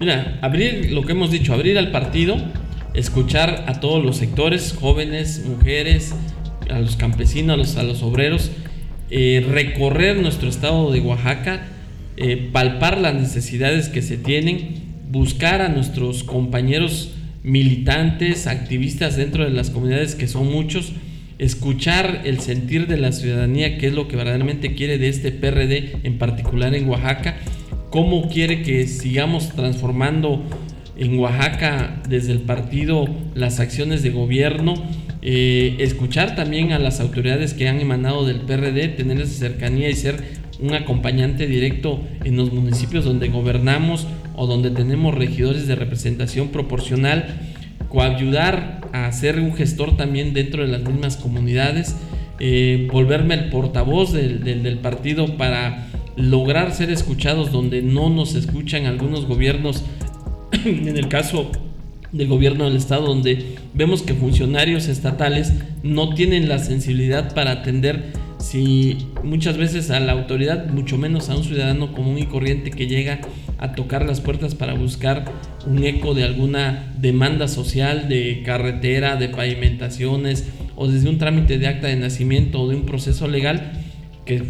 [0.00, 2.36] Mira, abrir lo que hemos dicho, abrir al partido,
[2.94, 6.14] escuchar a todos los sectores, jóvenes, mujeres,
[6.70, 8.52] a los campesinos, a los, obreros,
[9.10, 11.66] eh, recorrer nuestro estado de Oaxaca,
[12.16, 19.50] eh, palpar las necesidades que se tienen, buscar a nuestros compañeros militantes, activistas dentro de
[19.50, 20.92] las comunidades que son muchos,
[21.38, 25.96] escuchar el sentir de la ciudadanía, que es lo que verdaderamente quiere de este PRD,
[26.04, 27.36] en particular en Oaxaca,
[27.90, 30.42] cómo quiere que sigamos transformando
[30.96, 34.74] en Oaxaca desde el partido las acciones de gobierno,
[35.22, 39.94] eh, escuchar también a las autoridades que han emanado del PRD, tener esa cercanía y
[39.94, 40.22] ser
[40.60, 47.40] un acompañante directo en los municipios donde gobernamos o donde tenemos regidores de representación proporcional,
[47.88, 51.96] coayudar a ser un gestor también dentro de las mismas comunidades,
[52.40, 58.86] eh, volverme el portavoz del, del partido para lograr ser escuchados donde no nos escuchan
[58.86, 59.84] algunos gobiernos,
[60.64, 61.50] en el caso
[62.12, 65.52] del gobierno del estado, donde vemos que funcionarios estatales
[65.82, 71.36] no tienen la sensibilidad para atender si muchas veces a la autoridad, mucho menos a
[71.36, 73.20] un ciudadano común y corriente que llega
[73.58, 75.24] a tocar las puertas para buscar
[75.66, 81.66] un eco de alguna demanda social de carretera, de pavimentaciones o desde un trámite de
[81.66, 83.72] acta de nacimiento o de un proceso legal
[84.28, 84.42] que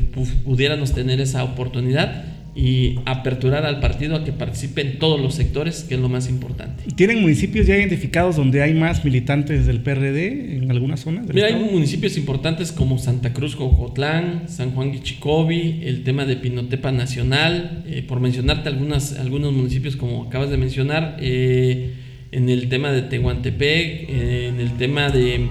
[0.45, 2.25] pudiéramos tener esa oportunidad
[2.57, 6.29] y aperturar al partido a que participe en todos los sectores, que es lo más
[6.29, 6.83] importante.
[6.97, 11.23] ¿Tienen municipios ya identificados donde hay más militantes del PRD en alguna zona?
[11.33, 16.91] Mira, hay municipios importantes como Santa Cruz, Jojotlán, San Juan Guichicobi, el tema de Pinotepa
[16.91, 21.95] Nacional, eh, por mencionarte algunas, algunos municipios como acabas de mencionar, eh,
[22.33, 25.47] en el tema de Tehuantepec, eh, en el tema de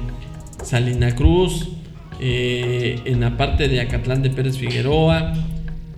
[0.62, 1.77] Salina Cruz,
[2.20, 5.34] en la parte de Acatlán de Pérez Figueroa,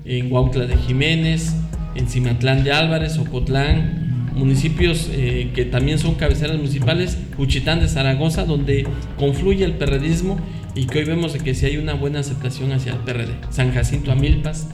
[0.05, 1.53] en Huautla de Jiménez,
[1.95, 8.45] en Cimatlán de Álvarez, Ocotlán, municipios eh, que también son cabeceras municipales, Juchitán de Zaragoza,
[8.45, 10.39] donde confluye el perredismo
[10.75, 13.33] y que hoy vemos que si hay una buena aceptación hacia el PRD.
[13.49, 14.69] San Jacinto Amilpas.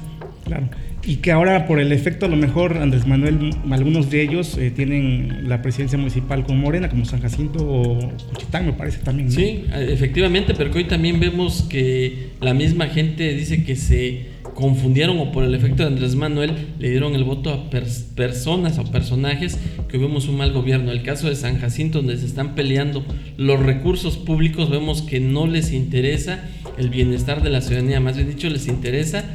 [0.46, 0.70] Claro.
[1.08, 4.72] Y que ahora por el efecto a lo mejor Andrés Manuel, algunos de ellos eh,
[4.72, 9.32] tienen la presidencia municipal con Morena, como San Jacinto o Juchitán me parece también.
[9.32, 15.20] Sí, efectivamente, pero que hoy también vemos que la misma gente dice que se confundieron
[15.20, 19.60] o por el efecto de Andrés Manuel le dieron el voto a personas o personajes
[19.90, 20.92] que vemos un mal gobierno.
[20.92, 23.06] El caso de San Jacinto, donde se están peleando
[23.38, 26.44] los recursos públicos, vemos que no les interesa
[26.78, 29.26] el bienestar de la ciudadanía, más bien dicho, les interesa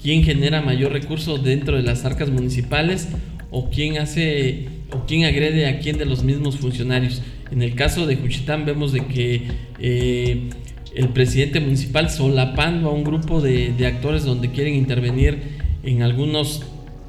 [0.00, 3.08] quién genera mayor recurso dentro de las arcas municipales
[3.50, 7.22] o quién hace o quién agrede a quién de los mismos funcionarios.
[7.50, 9.42] En el caso de Juchitán vemos de que
[9.78, 10.50] eh,
[10.94, 15.38] el presidente municipal solapando a un grupo de, actores donde quieren intervenir
[15.82, 16.62] en algunos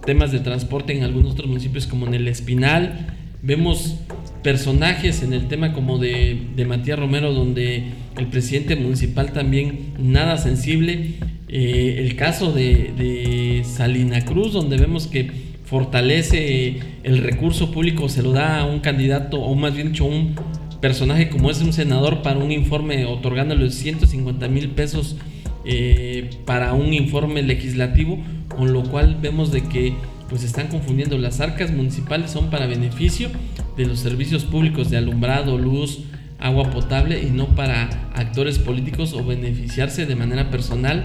[0.05, 3.15] temas de transporte en algunos otros municipios como en el Espinal.
[3.41, 3.95] Vemos
[4.43, 7.85] personajes en el tema como de, Matías Romero donde
[8.17, 11.15] el presidente municipal también nada sensible.
[11.51, 18.31] Eh, el caso de, Salina Cruz donde vemos que fortalece el recurso público, se lo
[18.31, 20.35] da a un candidato o más bien dicho un
[20.79, 25.17] personaje como es un senador para un informe otorgándole 150 mil pesos
[25.65, 29.93] eh, para un informe legislativo, con lo cual vemos de que
[30.29, 33.29] pues están confundiendo las arcas municipales son para beneficio
[33.75, 36.01] de los servicios públicos de alumbrado, luz,
[36.39, 41.03] agua potable y no para actores políticos o beneficiarse de manera personal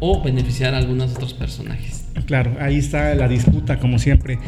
[0.00, 2.04] o beneficiar a algunos otros personajes.
[2.26, 4.38] Claro, ahí está la disputa como siempre.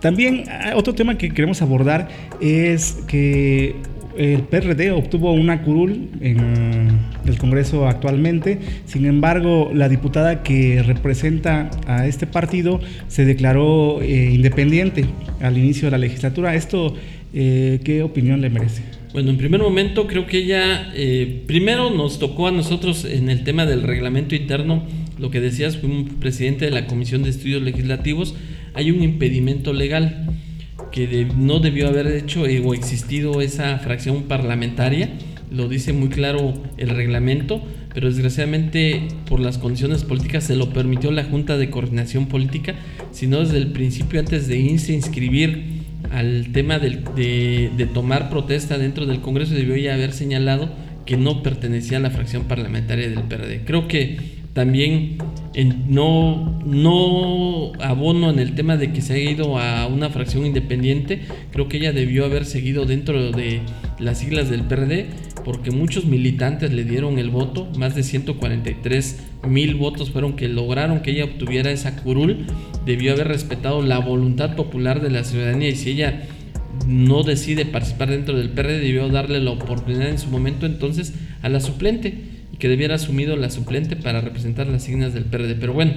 [0.00, 2.08] También ah, otro tema que queremos abordar
[2.40, 3.76] es que
[4.16, 6.88] el PRD obtuvo una curul en
[7.26, 14.30] el Congreso actualmente, sin embargo la diputada que representa a este partido se declaró eh,
[14.32, 15.04] independiente
[15.40, 16.54] al inicio de la legislatura.
[16.54, 16.94] ¿Esto
[17.34, 18.82] eh, qué opinión le merece?
[19.12, 23.44] Bueno, en primer momento creo que ella, eh, primero nos tocó a nosotros en el
[23.44, 24.84] tema del reglamento interno,
[25.18, 28.34] lo que decías, fue un presidente de la Comisión de Estudios Legislativos,
[28.74, 30.26] hay un impedimento legal
[30.92, 35.10] que no debió haber hecho eh, o existido esa fracción parlamentaria,
[35.50, 37.62] lo dice muy claro el reglamento,
[37.94, 42.74] pero desgraciadamente por las condiciones políticas se lo permitió la Junta de Coordinación Política,
[43.12, 45.75] sino desde el principio antes de irse a inscribir
[46.12, 50.70] al tema de, de, tomar protesta dentro del Congreso debió ya haber señalado
[51.04, 53.64] que no pertenecía a la fracción parlamentaria del PRD.
[53.64, 55.18] Creo que también
[55.86, 61.20] no, no abono en el tema de que se haya ido a una fracción independiente.
[61.52, 63.60] Creo que ella debió haber seguido dentro de
[63.98, 65.06] las siglas del PRD
[65.46, 67.68] porque muchos militantes le dieron el voto.
[67.78, 72.46] Más de 143 mil votos fueron que lograron que ella obtuviera esa curul.
[72.84, 76.24] Debió haber respetado la voluntad popular de la ciudadanía y si ella
[76.88, 81.48] no decide participar dentro del PRD debió darle la oportunidad en su momento entonces a
[81.48, 82.18] la suplente
[82.58, 85.54] que debiera asumido la suplente para representar las signas del PRD.
[85.54, 85.92] Pero bueno,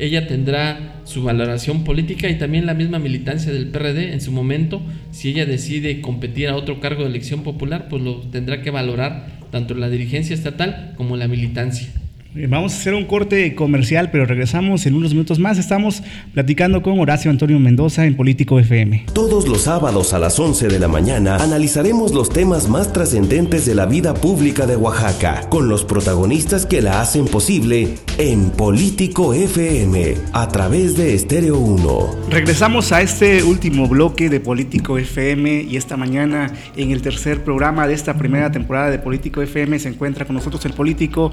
[0.00, 4.80] ella tendrá su valoración política y también la misma militancia del PRD en su momento.
[5.10, 9.26] Si ella decide competir a otro cargo de elección popular, pues lo tendrá que valorar
[9.50, 11.88] tanto la dirigencia estatal como la militancia.
[12.36, 15.58] Eh, vamos a hacer un corte comercial, pero regresamos en unos minutos más.
[15.58, 19.06] Estamos platicando con Horacio Antonio Mendoza en Político FM.
[19.12, 23.74] Todos los sábados a las 11 de la mañana analizaremos los temas más trascendentes de
[23.74, 30.14] la vida pública de Oaxaca, con los protagonistas que la hacen posible en Político FM,
[30.32, 32.28] a través de Estéreo 1.
[32.30, 37.88] Regresamos a este último bloque de Político FM y esta mañana en el tercer programa
[37.88, 41.32] de esta primera temporada de Político FM se encuentra con nosotros el político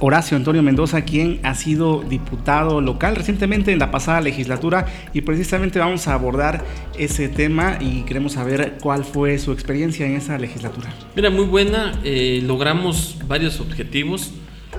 [0.00, 5.80] Horacio Antonio Mendoza, quien ha sido diputado local recientemente en la pasada legislatura y precisamente
[5.80, 6.64] vamos a abordar
[6.96, 10.88] ese tema y queremos saber cuál fue su experiencia en esa legislatura.
[11.16, 14.32] Mira, muy buena, eh, logramos varios objetivos,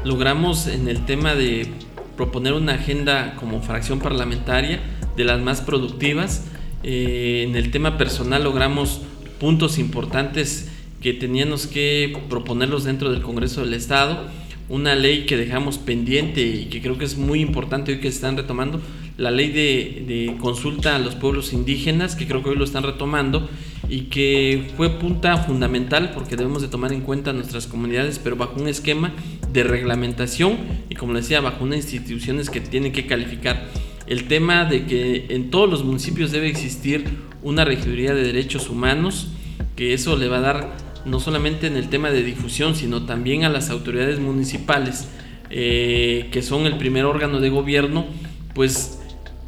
[0.05, 1.67] logramos en el tema de
[2.15, 4.79] proponer una agenda como fracción parlamentaria
[5.17, 6.45] de las más productivas,
[6.83, 9.01] eh, en el tema personal logramos
[9.37, 10.69] puntos importantes
[11.01, 14.27] que teníamos que proponerlos dentro del Congreso del Estado
[14.69, 18.15] una ley que dejamos pendiente y que creo que es muy importante hoy que se
[18.15, 18.79] están retomando,
[19.17, 23.49] la ley de, consulta a los pueblos indígenas, que creo que hoy lo están retomando
[23.89, 28.61] y que fue punta fundamental porque debemos de tomar en cuenta nuestras comunidades, pero bajo
[28.61, 29.13] un esquema
[29.51, 30.57] de reglamentación
[30.89, 33.67] y como decía, bajo unas instituciones que tienen que calificar.
[34.07, 37.05] El tema de que en todos los municipios debe existir
[37.41, 39.29] una regiduría de derechos humanos,
[39.75, 43.43] que eso le va a dar no solamente en el tema de difusión, sino también
[43.43, 45.09] a las autoridades municipales,
[45.49, 48.05] eh, que son el primer órgano de gobierno,
[48.53, 48.99] pues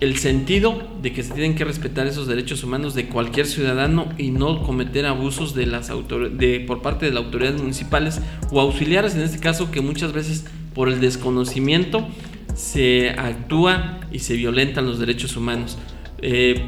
[0.02, 4.32] el sentido de que se tienen que respetar esos derechos humanos de cualquier ciudadano y
[4.32, 8.20] no cometer abusos de las de, por parte de las autoridades municipales
[8.52, 12.08] o auxiliares, en este caso, que muchas veces por el desconocimiento
[12.56, 15.78] se actúa y se violentan los derechos humanos.
[16.24, 16.64] Eh,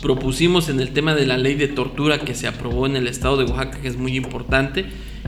[0.00, 3.36] propusimos en el tema de la ley de tortura que se aprobó en el estado
[3.36, 4.86] de Oaxaca, que es muy importante,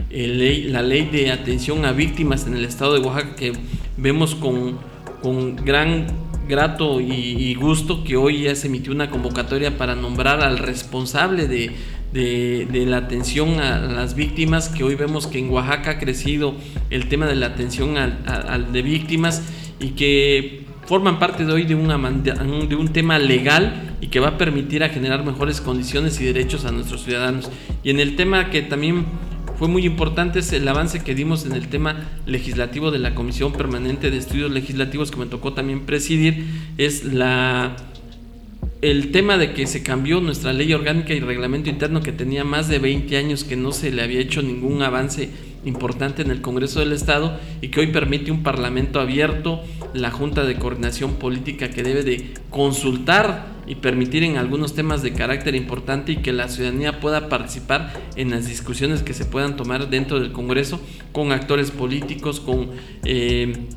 [0.09, 3.53] la ley de atención a víctimas en el estado de Oaxaca, que
[3.97, 4.77] vemos con,
[5.21, 6.07] con gran
[6.47, 11.71] grato y, gusto que hoy ya se emitió una convocatoria para nombrar al responsable de,
[12.11, 16.55] de, la atención a las víctimas, que hoy vemos que en Oaxaca ha crecido
[16.89, 19.41] el tema de la atención al, de víctimas
[19.79, 24.27] y que forman parte de hoy de, una, de un tema legal y que va
[24.27, 27.49] a permitir a generar mejores condiciones y derechos a nuestros ciudadanos.
[27.85, 29.05] Y en el tema que también
[29.57, 33.53] fue muy importante es el avance que dimos en el tema legislativo de la Comisión
[33.53, 36.43] Permanente de Estudios Legislativos que me tocó también presidir,
[36.77, 37.77] es la
[38.81, 42.67] el tema de que se cambió nuestra ley orgánica y reglamento interno que tenía más
[42.67, 45.29] de 20 años que no se le había hecho ningún avance
[45.65, 49.61] importante en el Congreso del Estado y que hoy permite un parlamento abierto,
[49.93, 55.13] la Junta de Coordinación Política que debe de consultar y permitir en algunos temas de
[55.13, 59.89] carácter importante y que la ciudadanía pueda participar en las discusiones que se puedan tomar
[59.89, 62.71] dentro del Congreso con actores políticos, con
[63.05, 63.67] eh,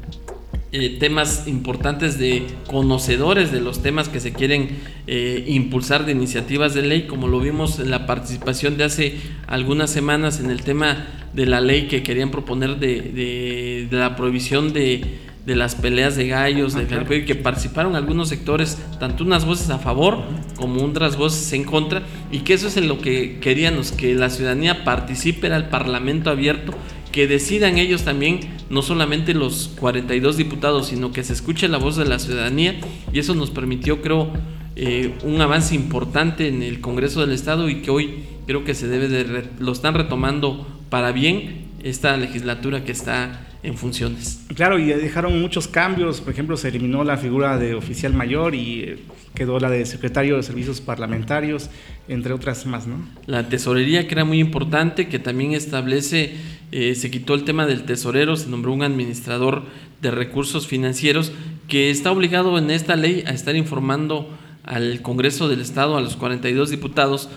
[0.78, 6.74] eh, temas importantes de conocedores de los temas que se quieren eh, impulsar de iniciativas
[6.74, 9.14] de ley, como lo vimos en la participación de hace
[9.46, 15.00] algunas semanas en el tema de la ley que querían proponer de, la prohibición de,
[15.46, 20.24] las peleas de gallos, de ah, que participaron algunos sectores, tanto unas voces a favor
[20.56, 24.28] como otras voces en contra, y que eso es en lo que queríamos, que la
[24.28, 26.74] ciudadanía participe, era el parlamento abierto,
[27.16, 31.96] que decidan ellos también, no solamente los 42 diputados, sino que se escuche la voz
[31.96, 32.78] de la ciudadanía,
[33.10, 34.34] y eso nos permitió, creo,
[34.76, 38.86] eh, un avance importante en el Congreso del Estado y que hoy creo que se
[38.86, 44.40] debe de, lo están retomando para bien esta legislatura que está en funciones.
[44.54, 48.80] Claro, y dejaron muchos cambios, por ejemplo, se eliminó la figura de oficial mayor y
[48.82, 48.98] eh,
[49.34, 51.68] quedó la de secretario de servicios parlamentarios,
[52.06, 52.96] entre otras más, ¿no?
[53.26, 56.36] La tesorería que era muy importante, que también establece,
[56.70, 59.64] eh, se quitó el tema del tesorero, se nombró un administrador
[60.00, 61.32] de recursos financieros
[61.66, 64.30] que está obligado en esta ley a estar informando
[64.62, 67.28] al Congreso del Estado, a los 42 diputados,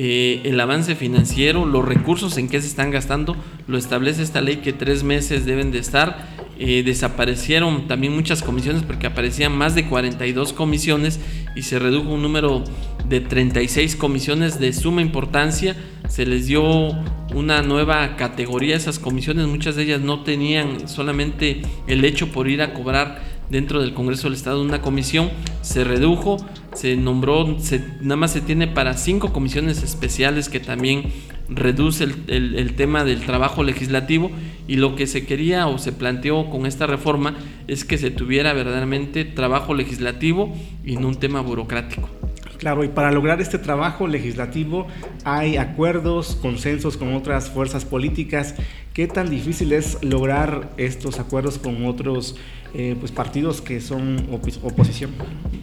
[0.00, 3.36] eh, el avance financiero, los recursos en que se están gastando,
[3.66, 6.28] lo establece esta ley que tres meses deben de estar.
[6.56, 11.18] Eh, desaparecieron también muchas comisiones porque aparecían más de 42 comisiones
[11.56, 12.62] y se redujo un número
[13.08, 15.74] de 36 comisiones de suma importancia.
[16.08, 16.90] Se les dio
[17.34, 22.48] una nueva categoría a esas comisiones, muchas de ellas no tenían solamente el hecho por
[22.48, 23.20] ir a cobrar
[23.50, 25.30] dentro del Congreso del Estado una comisión,
[25.62, 26.36] se redujo,
[26.74, 31.12] se nombró, se, nada más se tiene para cinco comisiones especiales que también
[31.48, 34.30] reduce el, el, tema del trabajo legislativo
[34.66, 37.36] y lo que se quería o se planteó con esta reforma
[37.66, 42.17] es que se tuviera verdaderamente trabajo legislativo y no un tema burocrático.
[42.58, 44.88] Claro, y para lograr este trabajo legislativo
[45.24, 48.56] hay acuerdos, consensos con otras fuerzas políticas.
[48.92, 52.34] ¿Qué tan difícil es lograr estos acuerdos con otros
[52.74, 54.26] eh, pues partidos que son
[54.62, 55.12] oposición?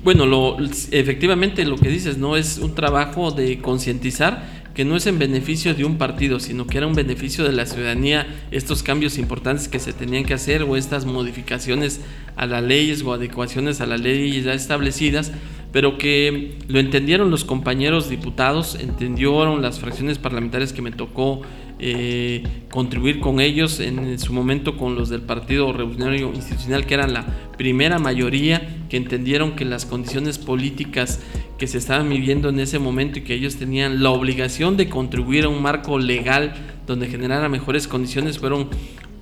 [0.06, 0.58] Bueno, lo,
[0.92, 2.38] efectivamente lo que dices, ¿no?
[2.38, 6.78] Es un trabajo de concientizar que no es en beneficio de un partido, sino que
[6.78, 10.76] era un beneficio de la ciudadanía estos cambios importantes que se tenían que hacer o
[10.76, 12.02] estas modificaciones
[12.36, 15.32] a las leyes o adecuaciones a las leyes ya establecidas
[15.72, 21.42] pero que lo entendieron los compañeros diputados, entendieron las fracciones parlamentarias que me tocó
[21.78, 22.42] eh,
[22.72, 27.26] contribuir con ellos en, su momento con los del Partido Revolucionario Institucional, que eran la
[27.58, 31.20] primera mayoría, que entendieron que las condiciones políticas
[31.58, 35.46] que se estaban viviendo en ese momento y que ellos tenían la obligación de contribuir
[35.46, 36.54] a un marco legal
[36.88, 38.70] donde generara mejores condiciones fueron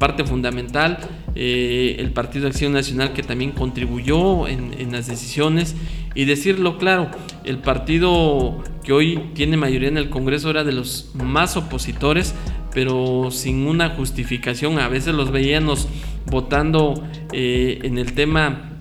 [0.03, 0.97] parte fundamental,
[1.33, 5.77] eh, el Partido Acción Nacional que también contribuyó en, las decisiones.
[6.13, 7.09] Y decirlo claro,
[7.45, 12.35] el partido que hoy tiene mayoría en el Congreso era de los más opositores,
[12.73, 15.87] pero sin una justificación, a veces los veíamos
[16.25, 17.01] votando
[17.31, 18.71] eh, en el tema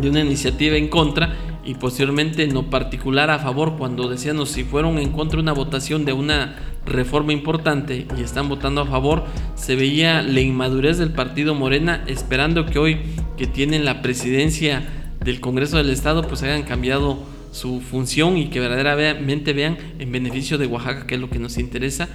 [0.00, 1.32] de una iniciativa en contra
[1.64, 6.04] y posteriormente en lo particular a favor cuando decíamos si fueron en contra una votación
[6.04, 6.56] de una
[6.86, 9.24] reforma importante y están votando a favor,
[9.54, 12.98] se veía la inmadurez del partido Morena esperando que hoy
[13.36, 14.86] que tienen la presidencia
[15.22, 17.18] del Congreso del Estado pues hayan cambiado
[17.52, 21.58] su función y que verdaderamente vean en beneficio de Oaxaca, que es lo que nos
[21.58, 22.08] interesa,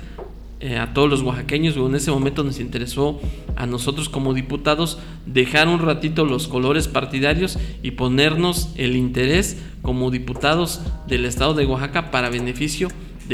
[0.63, 3.19] eh, a todos los oaxaqueños, en ese momento nos interesó
[3.55, 10.11] a nosotros como diputados dejar un ratito los colores partidarios y ponernos el interés como
[10.11, 12.89] diputados del estado de Oaxaca para beneficio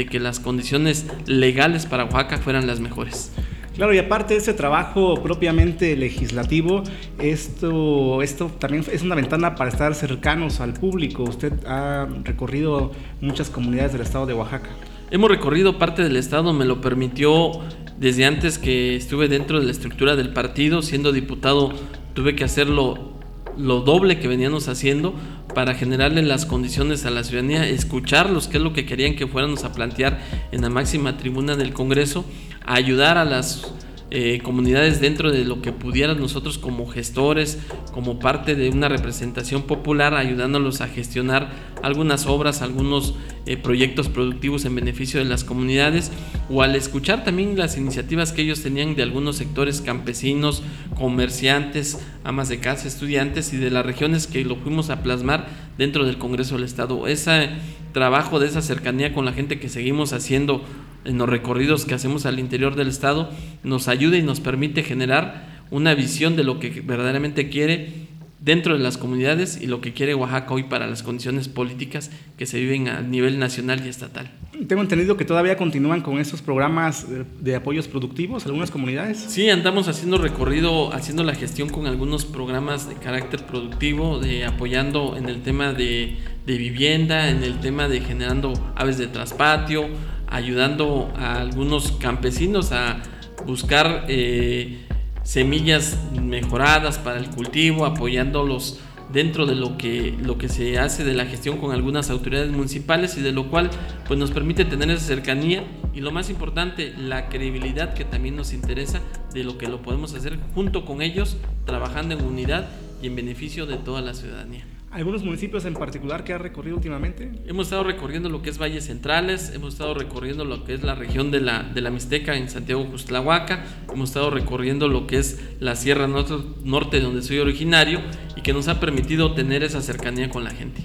[0.06, 3.32] que las condiciones legales para Oaxaca fueran las mejores.
[3.78, 6.82] Claro, y aparte de ese trabajo propiamente legislativo,
[7.20, 11.22] esto, esto también es una ventana para estar cercanos al público.
[11.22, 12.90] Usted ha recorrido
[13.20, 14.70] muchas comunidades del estado de Oaxaca.
[15.12, 17.52] Hemos recorrido parte del estado, me lo permitió
[17.98, 21.72] desde antes que estuve dentro de la estructura del partido, siendo diputado
[22.14, 23.12] tuve que hacerlo
[23.56, 25.14] lo doble que veníamos haciendo
[25.58, 29.64] para generarle las condiciones a la ciudadanía, escucharlos, qué es lo que querían que fuéramos
[29.64, 30.20] a plantear
[30.52, 32.24] en la máxima tribuna del Congreso,
[32.64, 33.66] ayudar a las
[34.10, 37.58] eh, comunidades dentro de lo que pudieran nosotros como gestores,
[37.92, 41.50] como parte de una representación popular, ayudándolos a gestionar
[41.82, 46.10] algunas obras, algunos eh, proyectos productivos en beneficio de las comunidades,
[46.48, 50.62] o al escuchar también las iniciativas que ellos tenían de algunos sectores campesinos,
[50.96, 56.06] comerciantes, amas de casa, estudiantes y de las regiones que lo fuimos a plasmar dentro
[56.06, 57.06] del Congreso del Estado.
[57.06, 57.50] Ese
[57.92, 60.62] trabajo de esa cercanía con la gente que seguimos haciendo
[61.04, 63.30] en los recorridos que hacemos al interior del Estado
[63.62, 68.08] nos ayuda y nos permite generar una visión de lo que verdaderamente quiere
[68.40, 72.46] dentro de las comunidades y lo que quiere Oaxaca hoy para las condiciones políticas que
[72.46, 74.30] se viven a nivel nacional y estatal.
[74.66, 77.06] Tengo entendido que todavía continúan con estos programas
[77.40, 79.18] de apoyos productivos algunas comunidades.
[79.18, 85.16] Sí, andamos haciendo recorrido, haciendo la gestión con algunos programas de carácter productivo, de apoyando
[85.16, 89.88] en el tema de, de vivienda, en el tema de generando aves de traspatio,
[90.30, 93.02] ayudando a algunos campesinos a
[93.46, 94.86] buscar eh,
[95.22, 98.80] semillas mejoradas para el cultivo, apoyándolos
[99.12, 103.16] dentro de lo que, lo que se hace de la gestión con algunas autoridades municipales
[103.16, 103.70] y de lo cual
[104.06, 105.64] pues nos permite tener esa cercanía
[105.94, 109.00] y lo más importante, la credibilidad que también nos interesa
[109.32, 112.68] de lo que lo podemos hacer junto con ellos, trabajando en unidad
[113.02, 114.77] y en beneficio de toda la ciudadanía.
[114.90, 117.30] ¿Algunos municipios en particular que ha recorrido últimamente?
[117.46, 120.94] Hemos estado recorriendo lo que es Valles Centrales, hemos estado recorriendo lo que es la
[120.94, 125.40] región de la, de la Mixteca en Santiago Justlahuaca, hemos estado recorriendo lo que es
[125.60, 128.00] la Sierra Norte, norte donde soy originario
[128.34, 130.80] y que nos ha permitido tener esa cercanía con la gente.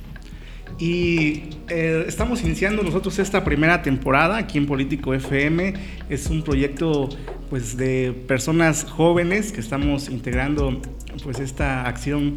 [0.79, 5.75] Y eh, estamos iniciando nosotros esta primera temporada aquí en Político FM.
[6.09, 7.07] Es un proyecto
[7.49, 10.81] pues, de personas jóvenes que estamos integrando
[11.23, 12.35] pues, esta acción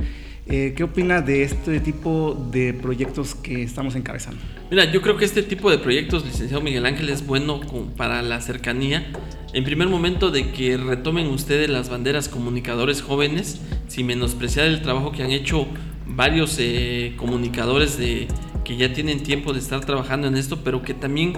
[0.48, 4.40] eh, ¿Qué opina de este tipo de proyectos que estamos encabezando?
[4.70, 7.60] Mira, yo creo que este tipo de proyectos, licenciado Miguel Ángel, es bueno
[7.96, 9.04] para la cercanía.
[9.52, 15.10] En primer momento de que retomen ustedes las banderas comunicadores jóvenes, sin menospreciar el trabajo
[15.10, 15.66] que han hecho
[16.06, 18.28] varios eh, comunicadores de,
[18.64, 21.32] que ya tienen tiempo de estar trabajando en esto, pero que también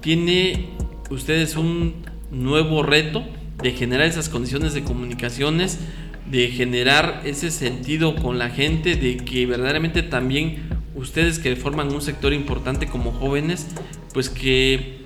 [0.00, 0.70] tiene
[1.10, 1.96] ustedes un
[2.30, 3.24] nuevo reto
[3.62, 5.80] de generar esas condiciones de comunicaciones
[6.30, 12.00] de generar ese sentido con la gente, de que verdaderamente también ustedes que forman un
[12.00, 13.68] sector importante como jóvenes,
[14.12, 15.04] pues que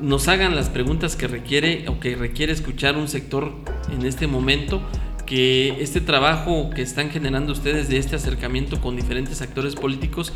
[0.00, 3.52] nos hagan las preguntas que requiere o que requiere escuchar un sector
[3.92, 4.82] en este momento,
[5.26, 10.32] que este trabajo que están generando ustedes de este acercamiento con diferentes actores políticos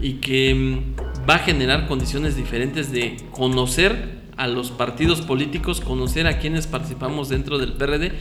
[0.00, 6.26] y que mm, va a generar condiciones diferentes de conocer a los partidos políticos, conocer
[6.26, 8.12] a quienes participamos dentro del PRD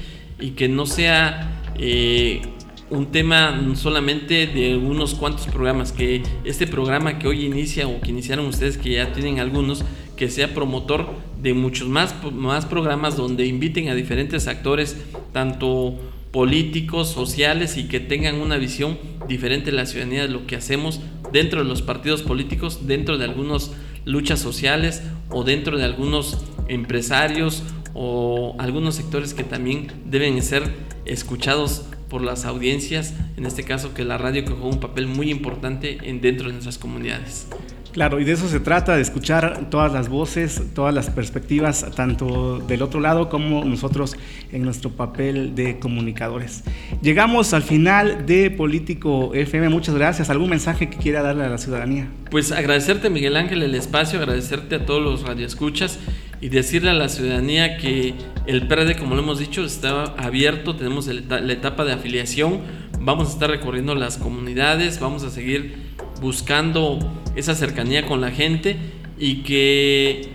[0.42, 2.42] y que no sea eh,
[2.90, 8.10] un tema solamente de unos cuantos programas, que este programa que hoy inicia o que
[8.10, 9.86] iniciaron ustedes, que ya tienen algunos,
[10.18, 11.08] que sea promotor
[11.42, 14.98] de muchos más, más programas donde inviten a diferentes actores,
[15.32, 15.98] tanto
[16.32, 21.02] políticos, sociales y que tengan una visión diferente de la ciudadanía de lo que hacemos
[21.32, 23.72] dentro de los partidos políticos, dentro de algunas
[24.06, 26.38] luchas sociales o dentro de algunos
[26.68, 27.64] empresarios
[27.94, 30.64] o algunos sectores que también deben ser
[31.06, 35.32] escuchados por las audiencias, en este caso que la radio que juega un papel muy
[35.32, 37.48] importante en dentro de nuestras comunidades.
[37.92, 42.60] Claro, y de eso se trata, de escuchar todas las voces, todas las perspectivas, tanto
[42.60, 44.16] del otro lado como nosotros
[44.52, 46.64] en nuestro papel de comunicadores.
[47.02, 50.30] Llegamos al final de Político FM, muchas gracias.
[50.30, 52.08] ¿Algún mensaje que quiera darle a la ciudadanía?
[52.30, 56.00] Pues agradecerte Miguel Ángel el espacio, agradecerte a todos los radioescuchas
[56.42, 58.16] y decirle a la ciudadanía que
[58.48, 62.60] el PRD, como lo hemos dicho, está abierto, tenemos la etapa de afiliación,
[63.00, 65.76] vamos a estar recorriendo las comunidades, vamos a seguir
[66.20, 67.00] buscando
[67.36, 68.76] esa cercanía con la gente
[69.20, 70.30] y que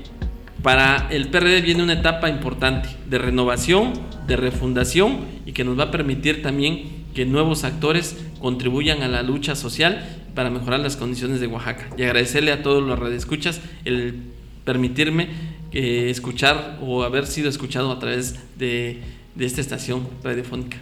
[0.62, 3.92] para el PRD viene una etapa importante de renovación,
[4.26, 9.22] de refundación y que nos va a permitir también que nuevos actores contribuyan a la
[9.22, 10.04] lucha social
[10.34, 11.88] para mejorar las condiciones de Oaxaca.
[11.96, 14.22] Y agradecerle a todos los radioescuchas el
[14.64, 15.28] permitirme
[15.76, 19.02] eh, escuchar o haber sido escuchado a través de,
[19.34, 20.78] de esta estación radiofónica.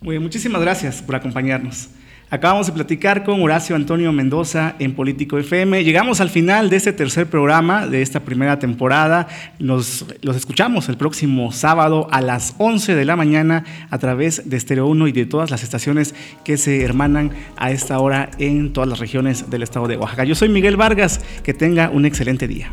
[0.00, 1.88] Muy bien, muchísimas gracias por acompañarnos.
[2.30, 5.82] Acabamos de platicar con Horacio Antonio Mendoza en Político FM.
[5.82, 9.26] Llegamos al final de este tercer programa de esta primera temporada.
[9.58, 14.86] Los escuchamos el próximo sábado a las 11 de la mañana a través de Estéreo
[14.86, 19.00] 1 y de todas las estaciones que se hermanan a esta hora en todas las
[19.00, 20.24] regiones del estado de Oaxaca.
[20.24, 21.20] Yo soy Miguel Vargas.
[21.42, 22.72] Que tenga un excelente día.